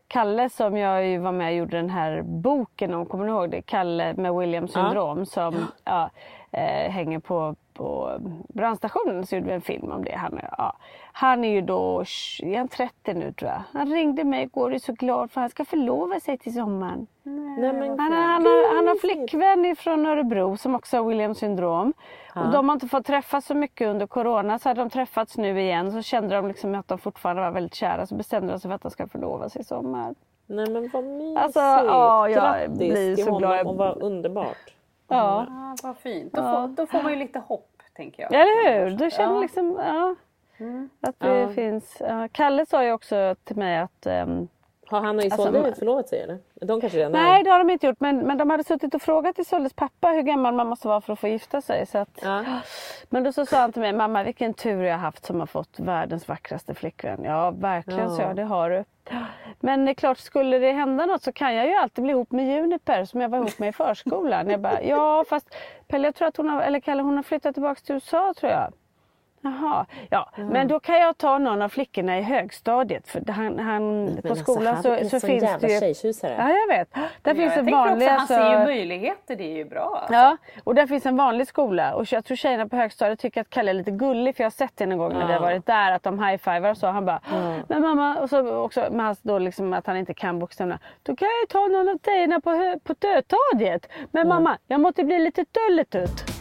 [0.07, 3.49] Kalle som jag ju var med och gjorde den här boken om, kommer ni ihåg
[3.49, 3.61] det?
[3.61, 5.25] Kalle med Williams syndrom ja.
[5.25, 6.09] som ja,
[6.51, 8.17] eh, hänger på, på
[8.53, 9.25] brandstationen.
[9.25, 10.15] Så gjorde vi en film om det.
[10.15, 10.75] Han, ja.
[11.11, 12.03] han är ju då,
[12.43, 13.61] är han 30 nu tror jag.
[13.79, 17.07] Han ringde mig igår och är så glad för han ska förlova sig till sommaren.
[17.23, 21.93] Nej, han, han, han, har, han har flickvän från Örebro som också har Williams syndrom.
[22.35, 24.59] Och de har inte fått träffas så mycket under Corona.
[24.59, 27.75] Så hade de träffats nu igen så kände de liksom att de fortfarande var väldigt
[27.75, 28.05] kära.
[28.05, 30.15] Så bestämde de sig för att de ska förlova sig i sommar.
[30.47, 31.39] Nej men vad mysigt!
[31.43, 33.57] Alltså, ja, jag Grattis blir så till glad.
[33.57, 34.73] honom och vad underbart!
[35.07, 35.45] Ja.
[35.49, 36.33] Ja, vad fint.
[36.33, 38.33] Då, får, då får man ju lite hopp, tänker jag.
[38.33, 38.97] Eller hur?
[38.97, 39.41] Du känner Ja.
[39.41, 40.15] liksom ja,
[41.01, 41.47] att det Ja.
[41.47, 41.97] finns.
[41.99, 42.27] Ja.
[42.31, 44.47] Kalle sa ju också till mig att ehm,
[44.87, 46.39] Har han och Alltså, Isolde man- förlovat sig eller?
[46.61, 47.43] De kanske redan Nej är?
[47.43, 50.21] det har de inte gjort men, men de hade suttit och frågat Isoldes pappa hur
[50.21, 51.85] gammal man måste vara för att få gifta sig.
[51.85, 52.43] Så att, Ja.
[53.09, 55.47] Men då så sa han till mig, mamma vilken tur jag har haft som har
[55.47, 57.23] fått världens vackraste flickvän.
[57.23, 58.09] Ja verkligen Ja.
[58.15, 58.83] så jag, det har du.
[59.59, 62.31] Men det är klart, skulle det hända något så kan jag ju alltid bli ihop
[62.31, 64.49] med Juniper som jag var ihop med i förskolan.
[64.49, 65.55] Jag bara, ja fast
[65.87, 68.51] Pelle jag tror att hon har, eller Kalle hon har flyttat tillbaka till USA tror
[68.51, 68.73] jag.
[69.45, 70.29] Jaha, ja.
[70.35, 74.67] Men då kan jag ta någon av flickorna i högstadiet för han, han, på skolan
[74.75, 75.79] alltså, han så, så sån finns det ju...
[75.79, 76.35] tjejtjusare.
[76.37, 76.93] Ja jag vet.
[76.93, 78.07] Där Ja, finns jag en vanlig...
[78.07, 79.97] också, han ser ju alltså- möjligheter, det är ju bra.
[79.99, 80.13] Alltså.
[80.13, 83.49] Ja, och där finns en vanlig skola och jag tror tjejerna på högstadiet tycker att
[83.49, 85.65] Kalle är lite gullig för jag har sett det någon gång när vi har varit
[85.65, 86.87] där att de high-fivar och så.
[86.87, 87.19] Han bara,
[87.67, 90.79] men mamma, och så också med hans då liksom att han inte kan bokstäverna.
[91.03, 93.89] Då kan jag ju ta någon av tjejerna på, på tötadiet.
[94.11, 96.34] Men mamma, jag måste bli lite tölletut.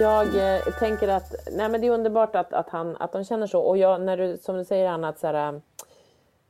[0.00, 3.46] Jag eh, tänker att nej, men det är underbart att, att, han, att de känner
[3.46, 3.60] så.
[3.60, 5.60] Och jag, när du, som du säger Anna, att, så här,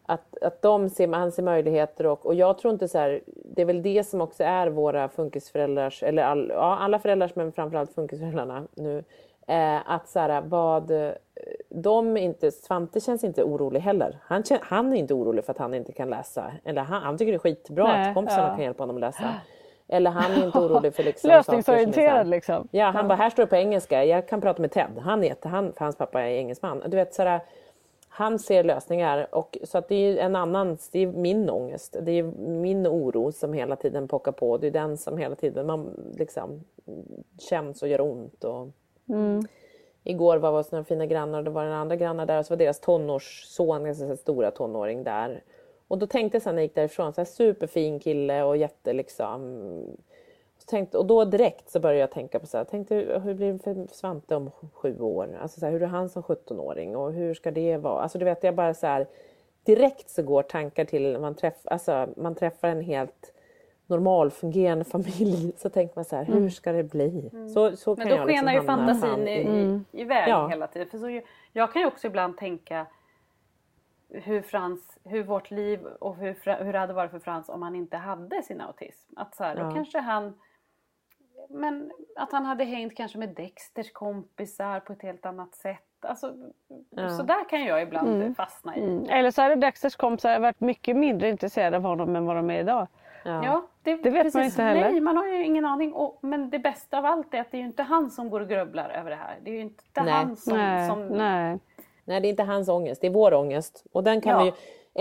[0.06, 2.06] att, att de ser, han ser möjligheter.
[2.06, 5.08] Och, och jag tror inte så här, det är väl det som också är våra
[5.08, 9.04] funkisföräldrars, eller all, ja, alla föräldrars men framförallt funkisföräldrarna nu.
[9.46, 11.12] Eh, att så här, vad eh,
[11.68, 14.18] de inte, Svante känns inte orolig heller.
[14.22, 16.52] Han, han är inte orolig för att han inte kan läsa.
[16.64, 18.54] Eller han, han tycker det är skitbra Nej, att kompisarna ja.
[18.54, 19.24] kan hjälpa honom att läsa.
[19.88, 22.68] Eller han är inte orolig för liksom Lösningsorienterad liksom.
[22.70, 24.98] Ja, han bara, här står det på engelska, jag kan prata med Ted.
[25.02, 26.82] Han är han, för hans pappa är engelsman.
[26.86, 27.40] Du vet, sådär,
[28.08, 29.34] han ser lösningar.
[29.34, 31.96] Och, så att det är en annan, det är min ångest.
[32.02, 34.58] Det är min oro som hela tiden pockar på.
[34.58, 36.64] Det är den som hela tiden man, liksom,
[37.38, 38.44] känns och gör ont.
[38.44, 38.68] Och,
[40.08, 42.46] Igår var vi hos några fina grannar och det var den andra grannar där och
[42.46, 45.42] så var deras tonårsson, ganska stora tonåring där.
[45.88, 48.92] Och då tänkte jag sen när jag gick därifrån, så här superfin kille och jätte
[48.92, 49.62] liksom
[50.58, 53.52] så tänkte, och då direkt så började jag tänka på så här, tänkte hur, blir
[53.52, 55.38] det för Svante om sju år?
[55.42, 58.02] Alltså så här, hur är han som 17-åring och hur ska det vara?
[58.02, 59.06] Alltså du vet, jag bara så här,
[59.64, 63.32] direkt så går tankar till man, träff, alltså, man träffar en helt
[63.86, 67.30] normalfungerande familj så tänker man så här, hur ska det bli?
[67.54, 70.48] Så, så Men då jag liksom skenar ju fantasin i, i, iväg Ja.
[70.48, 70.88] hela tiden.
[70.88, 71.20] För så,
[71.52, 72.86] jag kan ju också ibland tänka
[74.08, 77.74] hur, Frans, hur vårt liv och hur, hur det hade varit för Frans om han
[77.74, 79.12] inte hade sin autism.
[79.16, 79.70] Att så här, då Ja.
[79.74, 80.34] kanske han
[81.48, 85.82] men att han hade hängt kanske med Dexters kompisar på ett helt annat sätt.
[86.00, 86.34] Alltså,
[87.16, 88.84] Så där kan jag ibland fastna i.
[88.84, 89.04] Mm.
[89.10, 92.60] Eller så hade Dexters kompisar varit mycket mindre intresserade av honom än vad de är
[92.60, 92.86] idag.
[93.24, 94.90] Ja, det, Det vet man inte heller.
[94.90, 95.92] Nej, man har ju ingen aning.
[95.92, 98.40] Och, men det bästa av allt är att det är ju inte han som går
[98.40, 99.36] och grubblar över det här.
[99.42, 100.12] Det är ju inte Nej.
[100.12, 100.56] han som...
[100.58, 101.58] nej, som nej.
[102.06, 103.84] Nej, det är inte hans ångest, det är vår ångest.
[103.92, 104.38] Och den kan Ja.
[104.38, 104.52] vi ju,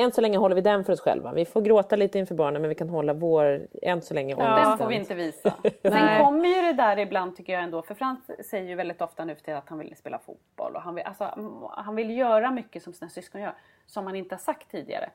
[0.03, 1.33] än så länge håller vi den för oss själva.
[1.33, 4.45] Vi får gråta lite inför barnen men vi kan hålla vår, än så länge, Den
[4.53, 4.77] ångesten.
[4.77, 5.53] får vi inte visa.
[5.81, 7.81] Sen kommer ju det där ibland tycker jag ändå.
[7.81, 10.75] För Frans säger ju väldigt ofta nu för att han vill spela fotboll.
[10.75, 11.23] Och han, vill, alltså,
[11.71, 13.53] han vill göra mycket som sina syskon gör.
[13.87, 15.09] Som han inte har sagt tidigare.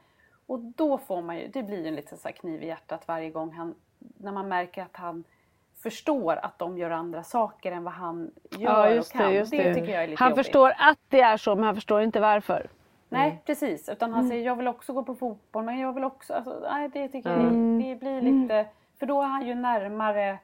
[0.47, 3.09] Och då får man ju, det blir ju en liten så här kniv i hjärtat
[3.09, 3.75] varje gång han,
[4.19, 5.25] när man märker att han
[5.83, 9.23] förstår att de gör andra saker än vad han gör Ja, och kan.
[9.31, 9.75] det, just det.
[9.75, 10.47] tycker jag är lite Han jobbigt.
[10.47, 12.67] förstår att det är så men han förstår inte varför.
[13.09, 16.33] Nej precis, utan han säger jag vill också gå på fotboll men jag vill också,
[16.35, 18.67] alltså, nej det tycker jag det blir lite,
[18.99, 20.39] för då är han ju närmare,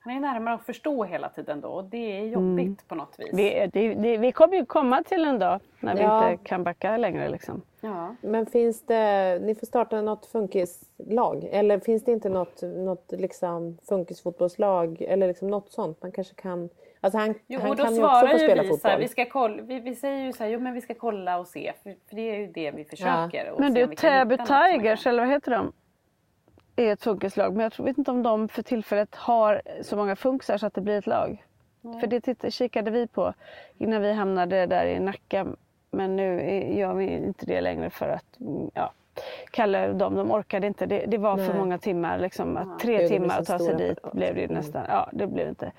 [0.00, 3.30] han är närmare att förstå hela tiden då och det är jobbigt på något vis.
[3.32, 6.30] Vi, det, det, vi kommer ju komma till en dag när vi Ja.
[6.30, 7.28] inte kan backa längre.
[7.28, 7.62] Liksom.
[7.86, 8.14] Ja.
[8.20, 13.78] Men finns det, ni får starta något funkislag eller finns det inte något, något liksom
[13.88, 16.68] funkisfotbollslag eller liksom något sånt man kanske kan,
[17.00, 18.80] alltså han, Jo, han och då kan ju också svarar få ju spela vi fotboll.
[18.80, 20.94] så här, vi, ska kolla, vi, vi säger ju så här, jo men vi ska
[20.94, 23.50] kolla och se, för, för det är ju det vi försöker.
[23.50, 25.72] och Men kan hitta Täby Tigers, eller vad heter de?
[26.76, 27.52] Är ett funkislag.
[27.54, 30.74] Men jag tror, vet inte om de för tillfället har så många funkisar så att
[30.74, 31.46] det blir ett lag.
[32.00, 33.34] För det tittade, kikade vi på
[33.78, 35.46] innan vi hamnade där i Nacka.
[35.96, 36.42] Men nu
[36.78, 38.92] gör vi inte det längre för att mm, ja,
[39.50, 40.86] Kalle och dem, de orkade inte.
[40.86, 41.58] Det, det var för Nej.
[41.58, 42.18] många timmar.
[42.18, 44.84] Liksom, att tre timmar så att ta sig dit blev det ju nästan.
[44.88, 45.72] Ja, det blev inte.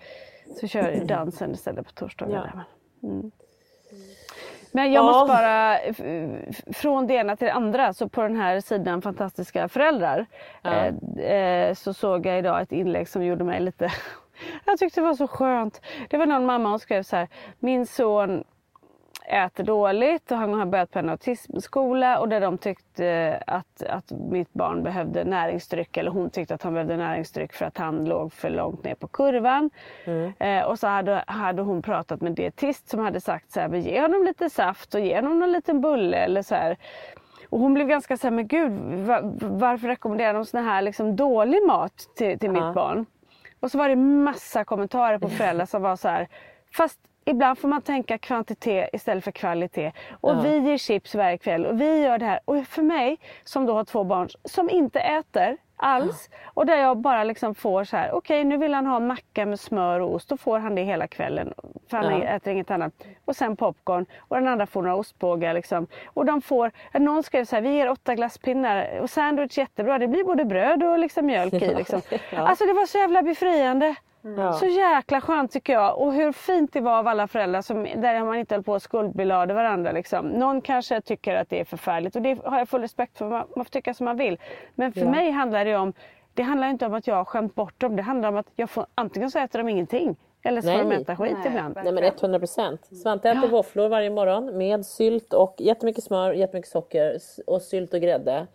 [0.59, 2.51] Så kör vi dansen istället på torsdagar.
[3.01, 3.07] Ja.
[3.07, 3.31] mm.
[4.71, 5.11] Men jag Ja.
[5.11, 5.77] måste bara,
[6.73, 10.25] från det ena till det andra, så på den här sidan Fantastiska föräldrar
[10.63, 10.85] eh,
[11.25, 13.91] eh, så såg jag idag ett inlägg som gjorde mig lite,
[14.65, 15.81] jag tyckte det var så skönt.
[16.09, 17.27] Det var någon mamma som skrev så här,
[17.59, 18.43] min son
[19.27, 24.11] äter dåligt och han har börjat på en autismskola och där de tyckte att, att
[24.11, 28.33] mitt barn behövde näringsdryck eller hon tyckte att han behövde näringsdryck för att han låg
[28.33, 29.69] för långt ner på kurvan.
[30.05, 30.33] Mm.
[30.39, 33.67] Eh, och så hade, hade hon pratat med en dietist som hade sagt så här,
[33.67, 36.77] "Men ge honom lite saft och ge honom en liten bulle eller så här.
[37.49, 38.71] Och hon blev ganska så här, men gud
[39.05, 42.65] va, varför rekommenderar de sån här liksom dålig mat till, till Ja.
[42.65, 43.05] mitt barn?
[43.59, 46.27] Och så var det massa kommentarer på föräldrar som var så här,
[46.77, 49.91] fast ibland får man tänka kvantitet istället för kvalitet.
[50.21, 50.39] Och Ja.
[50.43, 52.39] vi ger chips varje kväll och vi gör det här.
[52.45, 56.97] Och för mig som då har två barn som inte äter alls och där jag
[56.97, 60.29] bara liksom får så här, okej nu vill han ha macka med smör och ost,
[60.29, 61.53] då får han det hela kvällen.
[61.89, 62.23] För han Ja.
[62.23, 62.93] äter inget annat.
[63.25, 65.53] Och sen popcorn och den andra får några ostbågar.
[65.53, 65.87] Liksom.
[66.05, 70.07] Och de får, någon skrev så här, vi ger åtta glasspinnar och sandwich jättebra, det
[70.07, 71.75] blir både bröd och liksom mjölk i.
[71.75, 72.01] Liksom.
[72.31, 72.47] Ja.
[72.47, 73.95] Alltså det var så jävla befriande.
[74.21, 74.53] Ja.
[74.53, 75.97] Så jäkla skönt tycker jag.
[75.99, 78.81] Och hur fint det var av alla föräldrar som, där man inte höll på och
[78.81, 79.91] skuldbelade varandra.
[79.91, 80.27] Liksom.
[80.27, 83.25] Någon kanske tycker att det är förfärligt och det har jag full respekt för.
[83.25, 84.39] Man, man får tycka som man vill.
[84.75, 85.09] Men för Ja.
[85.11, 85.93] mig handlar det om,
[86.33, 87.95] det handlar inte om att jag har skämt bort dem.
[87.95, 90.15] Det handlar om att jag får, antingen så äter de ingenting.
[90.43, 91.01] Eller så får de Nej.
[91.01, 91.77] äta skit Nej, ibland.
[91.83, 92.85] Nej men 100 procent.
[92.85, 98.01] Svante äter våfflor varje morgon med sylt och jättemycket smör, jättemycket socker och sylt och
[98.01, 98.47] grädde.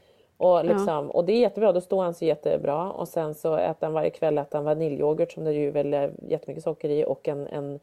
[0.43, 2.91] Och, liksom, och det är jättebra, då står han sig jättebra.
[2.91, 5.95] Och sen så äter han varje kväll äter han vaniljyoghurt som det är ju väl
[5.95, 7.81] är jättemycket socker i och en, en,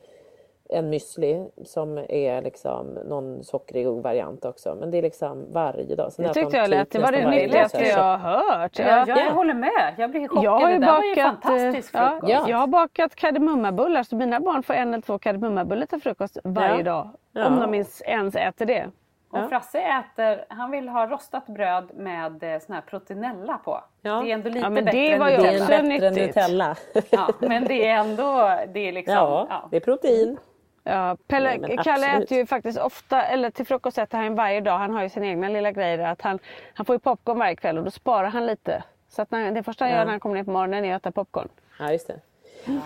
[0.69, 4.75] en müsli som är liksom någon sockrig variant också.
[4.79, 6.13] Men det är liksom varje dag.
[6.13, 8.79] Sen Det tyckte jag lät, typ det var det nyttigaste jag har hört.
[8.79, 9.31] Ja, Jag, jag Ja.
[9.31, 9.95] håller med.
[9.97, 10.43] Jag blir chockad.
[10.43, 12.29] jag har det där var ju bakat, fantastisk eh, frukost.
[12.29, 12.49] ja, Ja.
[12.49, 16.77] jag har bakat kardemummabullar så mina barn får en eller två kardemummabullar till frukost varje
[16.77, 16.83] Ja.
[16.83, 17.09] dag.
[17.33, 17.47] Ja.
[17.47, 17.73] Om de
[18.05, 18.85] ens äter det.
[19.31, 23.83] Och Frasse äter, han vill ha rostat bröd med eh, sån här proteinella på.
[24.01, 24.11] Ja.
[24.21, 25.75] Det är ändå lite Ja, men bättre det än var ju också bättre
[26.07, 26.13] än.
[26.13, 26.75] Nutella.
[27.09, 29.67] Ja, men det är ändå, det är liksom, Ja, ja.
[29.71, 30.37] det är protein.
[30.83, 32.23] Ja, Pelle, Nej, Kalle absolut.
[32.25, 34.77] äter ju faktiskt ofta, eller till frukost äter han varje dag.
[34.77, 35.99] Han har ju sina egna lilla grejer.
[35.99, 36.39] Att han,
[36.73, 38.83] han får ju popcorn varje kväll och då sparar han lite.
[39.09, 39.97] Så att när, det första han Ja.
[39.97, 41.49] gör när han kommer ner på morgonen är att äta popcorn.
[41.79, 42.19] Ja, just det.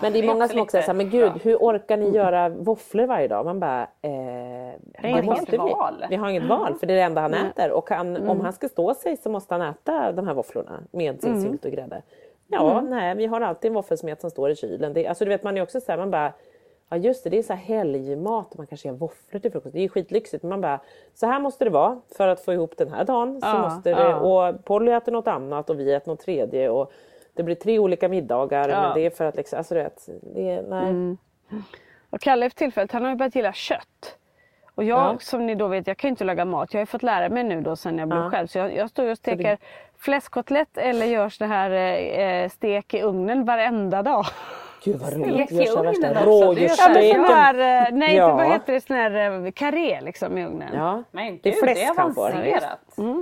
[0.02, 3.06] Men det är är många som också säger men gud, hur orkar ni göra våfflor
[3.06, 3.44] varje dag?
[3.44, 4.10] Man bara, eh,
[5.02, 5.56] det måste vi.
[5.56, 6.04] val.
[6.10, 7.70] Vi har inget val för det är det enda han äter.
[7.70, 11.20] Och han, om han ska stå sig så måste han äta de här våfflorna med
[11.20, 12.02] sin sylt och grädde.
[12.46, 14.92] Ja, nej, vi har alltid en våffelsmet som står i kylen.
[14.92, 16.32] Det, alltså, du vet, man är också så här, man bara,
[16.88, 19.72] ja just det, det är så här helgmat och man kanske gör våfflor till frukost.
[19.72, 20.42] Det är ju skitlyxigt.
[20.42, 20.80] Men man bara,
[21.14, 23.40] så här måste det vara för att få ihop den här dagen.
[23.40, 24.16] Så Ja, måste det, ja.
[24.16, 26.68] Och Polly äter något annat och vi äter något tredje.
[26.70, 26.92] Och
[27.34, 28.68] det blir tre olika middagar.
[28.68, 28.80] Ja.
[28.82, 31.16] Men det är för att liksom, alltså du vet, det är, nej.
[32.10, 34.16] Och Kalle för tillfället, han har ju börjat gilla kött.
[34.74, 35.16] Och jag Ja.
[35.20, 36.74] som ni då vet, jag kan ju inte laga mat.
[36.74, 38.30] Jag har ju fått lära mig nu då sen jag blev Ja.
[38.30, 38.46] själv.
[38.46, 39.58] Så jag, jag står ju och steker
[39.98, 41.70] fläskkotlett eller gör så här
[42.20, 44.24] eh, stek i ugnen varenda dag.
[44.84, 45.50] Gud vad roligt.
[45.50, 47.14] Gör värsta det rådjursstek.
[47.16, 47.54] sån här,
[47.86, 48.24] eh, nej, Ja.
[48.30, 50.74] inte, vad heter det, sån här eh, karré liksom i ugnen.
[50.74, 52.30] Ja, Men gud, det är det fläsk är han får.
[52.30, 52.50] Mm.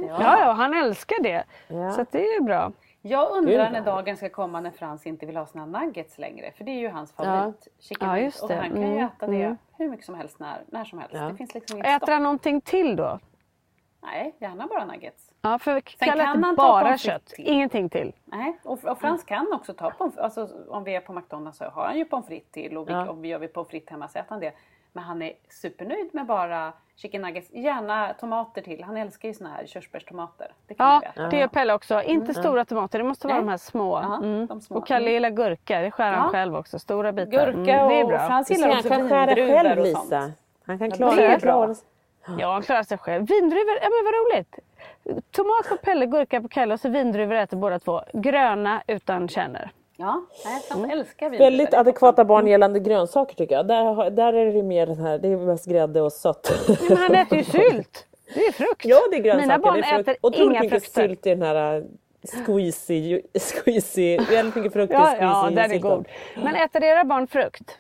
[0.09, 0.17] Ja.
[0.21, 1.45] Ja, ja, han älskar det.
[1.69, 1.91] Ja.
[1.91, 2.73] Så att det är ju bra.
[3.05, 6.53] Jag undrar när dagen ska komma när Frans inte vill ha sina nuggets längre.
[6.53, 7.69] För det är ju hans favorit.
[8.01, 9.57] Ja, just och han kan ju Mm, äta det mm.
[9.79, 11.15] hur mycket som helst när, när som helst.
[11.15, 11.23] Ja.
[11.25, 12.09] Det finns liksom Äter stopp.
[12.09, 13.19] han någonting till då?
[14.03, 15.33] Nej, gärna bara nuggets.
[15.43, 17.49] Ja, för Kalle kan han bara kött, till.
[17.49, 18.13] ingenting till.
[18.25, 21.65] Nej, och, och Frans kan också ta pommes alltså om vi är på McDonalds så
[21.65, 23.11] har han ju pommes frites till och vi, Ja.
[23.11, 24.53] om vi gör vi pommes frites hemma så äter han det.
[24.93, 28.83] Men han är supernöjd med bara chicken nuggets, gärna tomater till.
[28.85, 30.53] Han älskar ju såna här körsbärstomater.
[30.67, 32.03] Det kan Ja, det gör Pelle också.
[32.03, 33.45] Inte stora tomater, det måste vara Nej.
[33.45, 33.97] de här små.
[33.97, 34.47] Mm.
[34.47, 34.77] de små.
[34.77, 36.31] Och Kalle gillar gurka, det skär han Ja.
[36.33, 36.79] själv också.
[36.79, 37.31] Stora bitar.
[37.31, 38.19] Gurka Mm, det är och bra.
[38.27, 40.33] Frans Så gillar han också kan skära själv och Lisa.
[40.67, 41.75] Han kan klara det är bra.
[42.39, 43.27] Ja, han klarar sig själv.
[43.27, 44.59] Vindruvor, ja men vad roligt.
[45.31, 48.01] Tomat på Pelle, gurka på Kalle och så vindruvor äter båda två.
[48.13, 49.69] Gröna utan kärnor.
[50.03, 51.51] Ja, nej, Frans älskar vindruvor.
[51.51, 53.67] Väldigt är adekvata barn gällande grönsaker tycker jag.
[53.69, 56.53] Där, där är det mer den här, det är mest grädde och sött.
[56.89, 58.07] Men han äter ju sylt.
[58.35, 58.85] Det är frukt.
[58.85, 59.47] ja det är grönsaker.
[59.47, 60.09] Mina barn det är frukt.
[60.09, 61.09] äter Otroligt inga mycket frukter.
[61.09, 61.83] sylt i den här äh,
[62.45, 65.81] squeezy, squeezy, väldigt mycket frukt i Ja, squeezy ja, den är sylten.
[65.91, 66.07] god.
[66.37, 67.79] Men äter era barn frukt?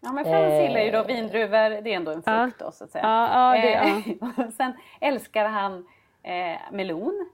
[0.00, 2.90] Ja men Frans gillar ju då vindruvor, det är ändå en frukt då så att
[2.90, 3.04] säga.
[3.04, 5.72] Ja, ja, det- Eh, och Sen älskar han
[6.22, 7.26] eh, melon.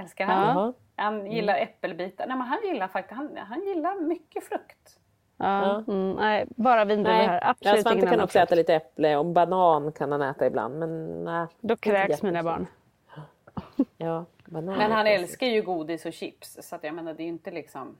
[0.00, 0.56] Älskar han.
[0.56, 0.72] Jaha.
[0.96, 2.26] Han gillar äppelbitar.
[2.26, 4.96] Nej men han gillar faktiskt, han, han gillar mycket frukt.
[5.36, 5.84] Ja.
[5.88, 7.40] Mm, nej, bara vindruvor här.
[7.42, 8.48] ja, Absolut Svante ingen kan också frukt.
[8.48, 10.78] äta lite äpple och banan kan han äta ibland.
[10.78, 11.46] Men nej.
[11.60, 12.66] Då kräks mina barn.
[13.98, 17.26] Ja, banan Men han älskar ju godis och chips så att jag menar det är
[17.26, 17.96] inte liksom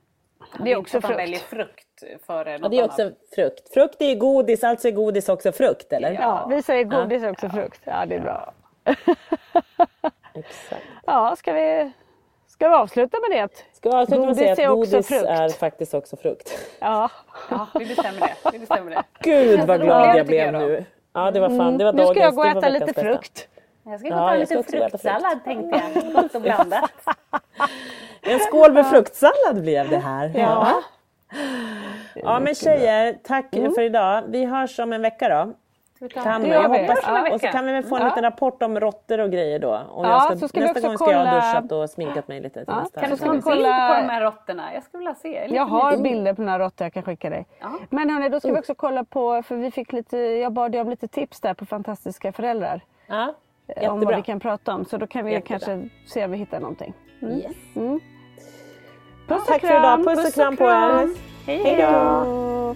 [0.63, 1.21] Det är också att han frukt.
[1.23, 2.91] väljer frukt före Ja, något det är annat.
[2.99, 3.73] också frukt.
[3.73, 6.11] Frukt är ju godis, alltså är godis också frukt eller?
[6.11, 7.81] Ja, vi säger godis är också frukt.
[7.85, 8.53] Ja, det är bra.
[10.33, 10.81] Exakt.
[11.05, 11.91] Ja, ska vi,
[12.47, 13.75] ska vi avsluta med det?
[13.75, 15.25] Ska jag avsluta med att säga att också godis frukt.
[15.29, 16.57] är faktiskt också frukt.
[16.79, 17.09] Ja.
[17.49, 18.51] Ja, vi bestämmer det.
[18.51, 19.03] Vi bestämmer det.
[19.19, 20.85] Gud vad glad jag blev nu.
[21.13, 23.01] Ja, det var fan, det var Nu dagens, ska jag gå och äta lite bästa.
[23.01, 23.47] frukt.
[23.83, 24.91] Jag ska gå Ja, och ta jag lite äta frukt.
[24.91, 26.13] fruktsallad tänkte jag.
[26.13, 26.91] Gott och blandat.
[28.23, 30.31] En skål med fruktsallad blev det här.
[30.35, 30.81] Ja.
[32.15, 34.23] Ja men tjejer, tack för idag.
[34.27, 35.53] Vi hörs om en vecka då.
[36.13, 36.79] Ta hand om Det Jag vi.
[36.79, 37.33] hoppas, Ja.
[37.33, 38.07] Och så kan vi väl få en Ja.
[38.07, 39.69] liten rapport om råttor och grejer då.
[39.91, 41.71] Och Ja, jag ska, så ska vi nästa också gång ska jag ha kolla- duschat
[41.71, 42.53] och sminkat mig lite.
[42.53, 44.73] Till Ja, nästa kan Du ha en kolla- bild på de här råttorna.
[44.73, 45.41] Jag skulle vilja se.
[45.43, 46.03] Lite Jag har nyfiken.
[46.03, 47.45] bilder på några råttor jag kan skicka dig.
[47.89, 50.81] Men hörni, då ska vi också kolla på, för vi fick lite, jag bad ju
[50.81, 52.81] om lite tips där på fantastiska föräldrar.
[53.07, 53.33] Ja, Om
[53.75, 54.15] vad jättebra.
[54.15, 54.85] vi kan prata om.
[54.85, 55.59] Så då kan vi Jättebra.
[55.59, 56.93] kanske se om vi hittar någonting.
[57.21, 57.45] Yes.
[59.27, 60.05] Puss och Tack för idag.
[60.05, 61.09] Puss och kram på er.
[61.45, 62.75] Hej då!